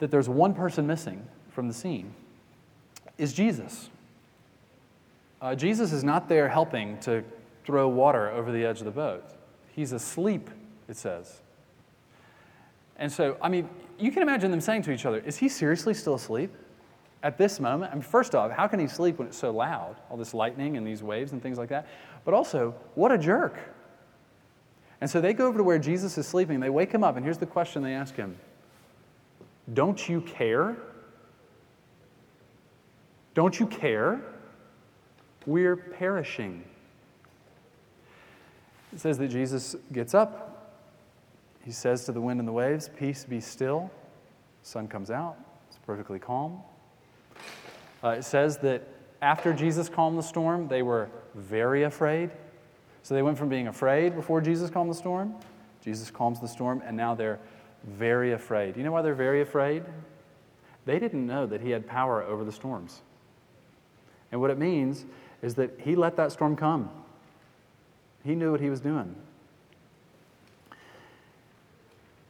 that 0.00 0.10
there's 0.10 0.28
one 0.28 0.52
person 0.52 0.86
missing 0.86 1.24
from 1.52 1.68
the 1.68 1.74
scene 1.74 2.12
is 3.16 3.32
Jesus. 3.32 3.90
Uh, 5.40 5.54
Jesus 5.54 5.92
is 5.92 6.02
not 6.02 6.28
there 6.28 6.48
helping 6.48 6.98
to 7.00 7.22
throw 7.64 7.86
water 7.88 8.28
over 8.30 8.50
the 8.50 8.64
edge 8.64 8.80
of 8.80 8.86
the 8.86 8.90
boat. 8.90 9.24
He's 9.74 9.92
asleep, 9.92 10.50
it 10.88 10.96
says. 10.96 11.40
And 12.96 13.10
so, 13.10 13.36
I 13.40 13.48
mean, 13.48 13.68
you 13.98 14.10
can 14.10 14.22
imagine 14.22 14.50
them 14.50 14.60
saying 14.60 14.82
to 14.82 14.90
each 14.90 15.06
other, 15.06 15.18
Is 15.20 15.36
he 15.36 15.48
seriously 15.48 15.94
still 15.94 16.14
asleep 16.14 16.52
at 17.22 17.38
this 17.38 17.60
moment? 17.60 17.92
I 17.92 17.94
mean, 17.94 18.02
first 18.02 18.34
off, 18.34 18.50
how 18.50 18.66
can 18.66 18.80
he 18.80 18.88
sleep 18.88 19.18
when 19.18 19.28
it's 19.28 19.38
so 19.38 19.52
loud? 19.52 19.96
All 20.10 20.16
this 20.16 20.34
lightning 20.34 20.76
and 20.76 20.84
these 20.84 21.04
waves 21.04 21.30
and 21.30 21.40
things 21.40 21.58
like 21.58 21.68
that. 21.68 21.86
But 22.24 22.34
also, 22.34 22.74
what 22.96 23.12
a 23.12 23.18
jerk. 23.18 23.60
And 25.02 25.10
so 25.10 25.20
they 25.20 25.32
go 25.32 25.48
over 25.48 25.58
to 25.58 25.64
where 25.64 25.80
Jesus 25.80 26.16
is 26.16 26.28
sleeping. 26.28 26.60
They 26.60 26.70
wake 26.70 26.92
him 26.92 27.02
up, 27.02 27.16
and 27.16 27.24
here's 27.24 27.38
the 27.38 27.44
question 27.44 27.82
they 27.82 27.92
ask 27.92 28.14
him 28.14 28.36
Don't 29.74 30.08
you 30.08 30.20
care? 30.20 30.76
Don't 33.34 33.58
you 33.58 33.66
care? 33.66 34.22
We're 35.44 35.74
perishing. 35.74 36.62
It 38.92 39.00
says 39.00 39.18
that 39.18 39.26
Jesus 39.26 39.74
gets 39.90 40.14
up. 40.14 40.76
He 41.64 41.72
says 41.72 42.04
to 42.04 42.12
the 42.12 42.20
wind 42.20 42.38
and 42.38 42.48
the 42.48 42.52
waves, 42.52 42.88
Peace 42.96 43.24
be 43.24 43.40
still. 43.40 43.90
sun 44.62 44.86
comes 44.86 45.10
out. 45.10 45.36
It's 45.66 45.78
perfectly 45.84 46.20
calm. 46.20 46.60
Uh, 48.04 48.10
it 48.10 48.24
says 48.24 48.58
that 48.58 48.86
after 49.20 49.52
Jesus 49.52 49.88
calmed 49.88 50.16
the 50.16 50.22
storm, 50.22 50.68
they 50.68 50.82
were 50.82 51.10
very 51.34 51.82
afraid. 51.82 52.30
So 53.02 53.14
they 53.14 53.22
went 53.22 53.38
from 53.38 53.48
being 53.48 53.66
afraid 53.66 54.14
before 54.14 54.40
Jesus 54.40 54.70
calmed 54.70 54.90
the 54.90 54.94
storm 54.94 55.34
Jesus 55.82 56.10
calms 56.10 56.40
the 56.40 56.46
storm, 56.46 56.82
and 56.86 56.96
now 56.96 57.14
they're 57.14 57.40
very 57.84 58.32
afraid. 58.32 58.76
You 58.76 58.84
know 58.84 58.92
why 58.92 59.02
they're 59.02 59.14
very 59.14 59.42
afraid? 59.42 59.82
They 60.84 60.98
didn't 60.98 61.26
know 61.26 61.44
that 61.46 61.60
he 61.60 61.70
had 61.70 61.86
power 61.86 62.22
over 62.22 62.44
the 62.44 62.52
storms. 62.52 63.02
And 64.30 64.40
what 64.40 64.50
it 64.50 64.58
means 64.58 65.04
is 65.42 65.56
that 65.56 65.72
he 65.78 65.96
let 65.96 66.16
that 66.16 66.32
storm 66.32 66.56
come. 66.56 66.88
He 68.24 68.36
knew 68.36 68.52
what 68.52 68.60
he 68.60 68.70
was 68.70 68.80
doing. 68.80 69.14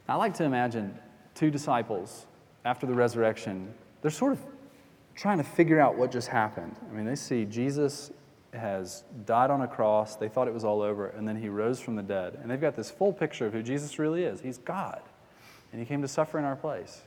I 0.09 0.17
like 0.17 0.35
to 0.35 0.45
imagine 0.45 0.99
two 1.35 1.51
disciples 1.51 2.27
after 2.65 2.87
the 2.87 2.95
resurrection. 2.95 3.73
They're 4.01 4.11
sort 4.11 4.33
of 4.33 4.41
trying 5.15 5.39
to 5.39 5.45
figure 5.45 5.79
out 5.79 5.97
what 5.97 6.11
just 6.11 6.29
happened. 6.29 6.75
I 6.91 6.95
mean, 6.95 7.05
they 7.05 7.15
see 7.15 7.45
Jesus 7.45 8.11
has 8.53 9.05
died 9.25 9.51
on 9.51 9.63
a 9.63 9.69
cross. 9.69 10.17
They 10.17 10.29
thought 10.29 10.47
it 10.49 10.55
was 10.55 10.65
all 10.65 10.83
over, 10.83 11.09
and 11.09 11.27
then 11.27 11.37
he 11.37 11.49
rose 11.49 11.81
from 11.81 11.97
the 11.97 12.03
dead. 12.03 12.39
And 12.41 12.51
they've 12.51 12.61
got 12.61 12.77
this 12.77 12.91
full 12.91 13.13
picture 13.13 13.47
of 13.47 13.53
who 13.53 13.63
Jesus 13.63 13.99
really 13.99 14.25
is. 14.25 14.41
He's 14.41 14.59
God, 14.59 15.01
and 15.73 15.81
he 15.81 15.87
came 15.87 16.03
to 16.03 16.09
suffer 16.09 16.39
in 16.39 16.45
our 16.45 16.57
place. 16.57 17.03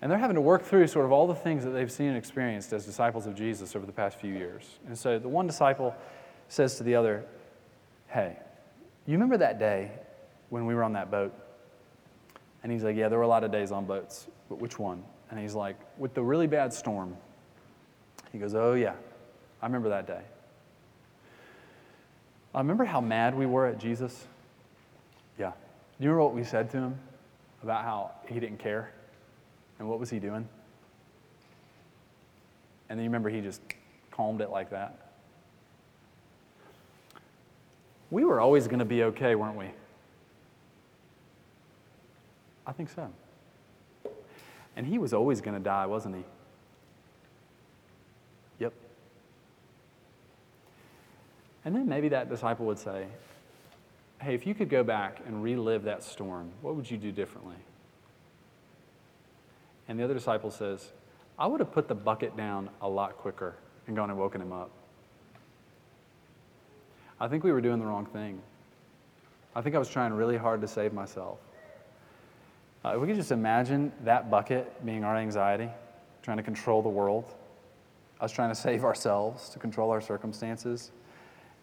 And 0.00 0.10
they're 0.10 0.18
having 0.18 0.36
to 0.36 0.40
work 0.40 0.62
through 0.62 0.86
sort 0.86 1.04
of 1.04 1.12
all 1.12 1.26
the 1.26 1.34
things 1.34 1.64
that 1.64 1.70
they've 1.70 1.90
seen 1.90 2.08
and 2.08 2.16
experienced 2.16 2.72
as 2.72 2.84
disciples 2.84 3.26
of 3.26 3.34
Jesus 3.34 3.74
over 3.74 3.84
the 3.84 3.92
past 3.92 4.18
few 4.20 4.32
years. 4.32 4.78
And 4.86 4.96
so 4.96 5.18
the 5.18 5.28
one 5.28 5.46
disciple 5.46 5.94
says 6.48 6.76
to 6.76 6.84
the 6.84 6.94
other, 6.94 7.24
Hey, 8.08 8.36
you 9.06 9.12
remember 9.14 9.38
that 9.38 9.58
day 9.58 9.90
when 10.50 10.66
we 10.66 10.74
were 10.74 10.84
on 10.84 10.92
that 10.92 11.10
boat? 11.10 11.34
And 12.62 12.70
he's 12.70 12.84
like, 12.84 12.96
Yeah, 12.96 13.08
there 13.08 13.18
were 13.18 13.24
a 13.24 13.28
lot 13.28 13.42
of 13.42 13.50
days 13.50 13.72
on 13.72 13.86
boats, 13.86 14.28
but 14.48 14.60
which 14.60 14.78
one? 14.78 15.02
And 15.30 15.38
he's 15.38 15.54
like, 15.54 15.76
With 15.98 16.14
the 16.14 16.22
really 16.22 16.46
bad 16.46 16.72
storm. 16.72 17.16
He 18.32 18.38
goes, 18.38 18.54
Oh, 18.54 18.74
yeah, 18.74 18.94
I 19.60 19.66
remember 19.66 19.88
that 19.88 20.06
day. 20.06 20.22
I 22.58 22.60
remember 22.60 22.84
how 22.84 23.00
mad 23.00 23.36
we 23.36 23.46
were 23.46 23.66
at 23.66 23.78
Jesus? 23.78 24.26
Yeah. 25.38 25.50
Do 25.50 26.04
you 26.04 26.10
remember 26.10 26.24
what 26.24 26.34
we 26.34 26.42
said 26.42 26.68
to 26.72 26.76
him 26.78 26.98
about 27.62 27.84
how 27.84 28.10
he 28.26 28.40
didn't 28.40 28.58
care? 28.58 28.90
And 29.78 29.88
what 29.88 30.00
was 30.00 30.10
he 30.10 30.18
doing? 30.18 30.48
And 32.88 32.98
then 32.98 33.04
you 33.04 33.10
remember 33.10 33.30
he 33.30 33.40
just 33.40 33.60
calmed 34.10 34.40
it 34.40 34.50
like 34.50 34.70
that. 34.70 34.98
We 38.10 38.24
were 38.24 38.40
always 38.40 38.66
going 38.66 38.80
to 38.80 38.84
be 38.84 39.04
okay, 39.04 39.36
weren't 39.36 39.56
we? 39.56 39.70
I 42.66 42.72
think 42.72 42.88
so. 42.88 43.08
And 44.74 44.84
he 44.84 44.98
was 44.98 45.14
always 45.14 45.40
going 45.40 45.56
to 45.56 45.62
die, 45.62 45.86
wasn't 45.86 46.16
he? 46.16 46.24
And 51.64 51.74
then 51.74 51.88
maybe 51.88 52.08
that 52.10 52.28
disciple 52.28 52.66
would 52.66 52.78
say, 52.78 53.06
Hey, 54.20 54.34
if 54.34 54.46
you 54.46 54.54
could 54.54 54.68
go 54.68 54.82
back 54.82 55.20
and 55.26 55.42
relive 55.42 55.84
that 55.84 56.02
storm, 56.02 56.50
what 56.60 56.74
would 56.74 56.90
you 56.90 56.96
do 56.96 57.12
differently? 57.12 57.56
And 59.86 59.98
the 59.98 60.04
other 60.04 60.14
disciple 60.14 60.50
says, 60.50 60.92
I 61.38 61.46
would 61.46 61.60
have 61.60 61.72
put 61.72 61.86
the 61.86 61.94
bucket 61.94 62.36
down 62.36 62.68
a 62.82 62.88
lot 62.88 63.16
quicker 63.16 63.54
and 63.86 63.94
gone 63.94 64.10
and 64.10 64.18
woken 64.18 64.42
him 64.42 64.52
up. 64.52 64.70
I 67.20 67.28
think 67.28 67.44
we 67.44 67.52
were 67.52 67.60
doing 67.60 67.78
the 67.78 67.86
wrong 67.86 68.06
thing. 68.06 68.40
I 69.54 69.60
think 69.60 69.74
I 69.74 69.78
was 69.78 69.88
trying 69.88 70.12
really 70.12 70.36
hard 70.36 70.60
to 70.60 70.68
save 70.68 70.92
myself. 70.92 71.38
Uh, 72.84 72.94
if 72.94 73.00
we 73.00 73.06
could 73.06 73.16
just 73.16 73.32
imagine 73.32 73.92
that 74.04 74.30
bucket 74.30 74.84
being 74.84 75.04
our 75.04 75.16
anxiety, 75.16 75.68
trying 76.22 76.36
to 76.36 76.42
control 76.42 76.82
the 76.82 76.88
world, 76.88 77.34
us 78.20 78.30
trying 78.30 78.50
to 78.50 78.54
save 78.54 78.84
ourselves, 78.84 79.48
to 79.48 79.58
control 79.58 79.90
our 79.90 80.00
circumstances, 80.00 80.92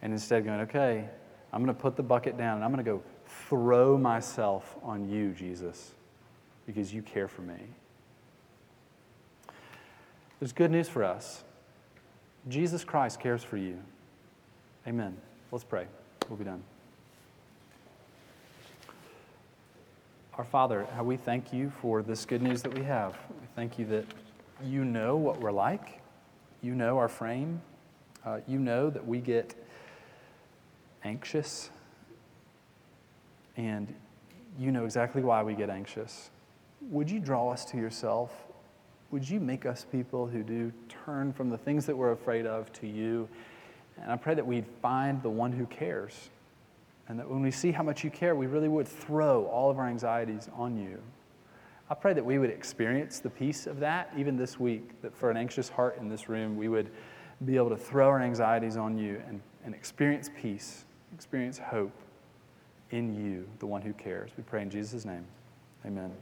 and 0.02 0.12
instead 0.12 0.44
going, 0.44 0.60
okay, 0.60 1.08
I'm 1.52 1.64
going 1.64 1.74
to 1.74 1.80
put 1.80 1.96
the 1.96 2.02
bucket 2.02 2.36
down 2.36 2.56
and 2.56 2.64
I'm 2.64 2.72
going 2.72 2.84
to 2.84 2.90
go 2.90 3.02
throw 3.48 3.96
myself 3.96 4.76
on 4.82 5.08
you, 5.08 5.32
Jesus, 5.32 5.92
because 6.66 6.92
you 6.92 7.02
care 7.02 7.28
for 7.28 7.42
me. 7.42 7.58
There's 10.38 10.52
good 10.52 10.70
news 10.70 10.88
for 10.88 11.02
us. 11.02 11.44
Jesus 12.48 12.84
Christ 12.84 13.20
cares 13.20 13.42
for 13.42 13.56
you. 13.56 13.78
Amen. 14.86 15.16
Let's 15.50 15.64
pray. 15.64 15.86
We'll 16.28 16.36
be 16.36 16.44
done. 16.44 16.62
Our 20.34 20.44
Father, 20.44 20.86
how 20.94 21.02
we 21.02 21.16
thank 21.16 21.52
you 21.52 21.70
for 21.80 22.02
this 22.02 22.26
good 22.26 22.42
news 22.42 22.60
that 22.62 22.74
we 22.74 22.84
have. 22.84 23.16
We 23.40 23.46
thank 23.56 23.78
you 23.78 23.86
that 23.86 24.04
you 24.62 24.84
know 24.84 25.16
what 25.16 25.40
we're 25.40 25.50
like, 25.50 26.02
you 26.60 26.74
know 26.74 26.98
our 26.98 27.08
frame, 27.08 27.62
uh, 28.24 28.40
you 28.46 28.58
know 28.58 28.90
that 28.90 29.06
we 29.06 29.18
get 29.20 29.54
anxious, 31.06 31.70
and 33.56 33.94
you 34.58 34.72
know 34.72 34.84
exactly 34.84 35.22
why 35.22 35.42
we 35.42 35.54
get 35.54 35.70
anxious. 35.70 36.30
Would 36.90 37.10
you 37.10 37.20
draw 37.20 37.50
us 37.50 37.64
to 37.66 37.76
yourself? 37.76 38.32
Would 39.12 39.28
you 39.28 39.38
make 39.38 39.64
us 39.64 39.86
people 39.90 40.26
who 40.26 40.42
do 40.42 40.72
turn 41.04 41.32
from 41.32 41.48
the 41.48 41.56
things 41.56 41.86
that 41.86 41.96
we're 41.96 42.12
afraid 42.12 42.44
of 42.44 42.72
to 42.74 42.86
you? 42.86 43.28
And 44.02 44.10
I 44.10 44.16
pray 44.16 44.34
that 44.34 44.46
we'd 44.46 44.66
find 44.82 45.22
the 45.22 45.30
one 45.30 45.52
who 45.52 45.66
cares 45.66 46.30
and 47.08 47.18
that 47.18 47.30
when 47.30 47.40
we 47.40 47.50
see 47.50 47.70
how 47.70 47.82
much 47.82 48.02
you 48.02 48.10
care, 48.10 48.34
we 48.34 48.46
really 48.46 48.68
would 48.68 48.88
throw 48.88 49.44
all 49.46 49.70
of 49.70 49.78
our 49.78 49.86
anxieties 49.86 50.48
on 50.56 50.76
you. 50.76 51.00
I 51.88 51.94
pray 51.94 52.14
that 52.14 52.24
we 52.24 52.38
would 52.38 52.50
experience 52.50 53.20
the 53.20 53.30
peace 53.30 53.68
of 53.68 53.78
that 53.78 54.12
even 54.16 54.36
this 54.36 54.58
week, 54.58 55.00
that 55.02 55.16
for 55.16 55.30
an 55.30 55.36
anxious 55.36 55.68
heart 55.68 55.98
in 56.00 56.08
this 56.08 56.28
room, 56.28 56.56
we 56.56 56.68
would 56.68 56.90
be 57.44 57.56
able 57.56 57.68
to 57.68 57.76
throw 57.76 58.08
our 58.08 58.20
anxieties 58.20 58.76
on 58.76 58.98
you 58.98 59.22
and, 59.28 59.40
and 59.64 59.72
experience 59.72 60.28
peace, 60.40 60.84
experience 61.14 61.58
hope 61.58 61.92
in 62.90 63.14
you, 63.14 63.48
the 63.58 63.66
one 63.66 63.82
who 63.82 63.92
cares. 63.92 64.30
We 64.36 64.42
pray 64.44 64.62
in 64.62 64.70
Jesus' 64.70 65.04
name. 65.04 65.24
Amen. 65.84 66.12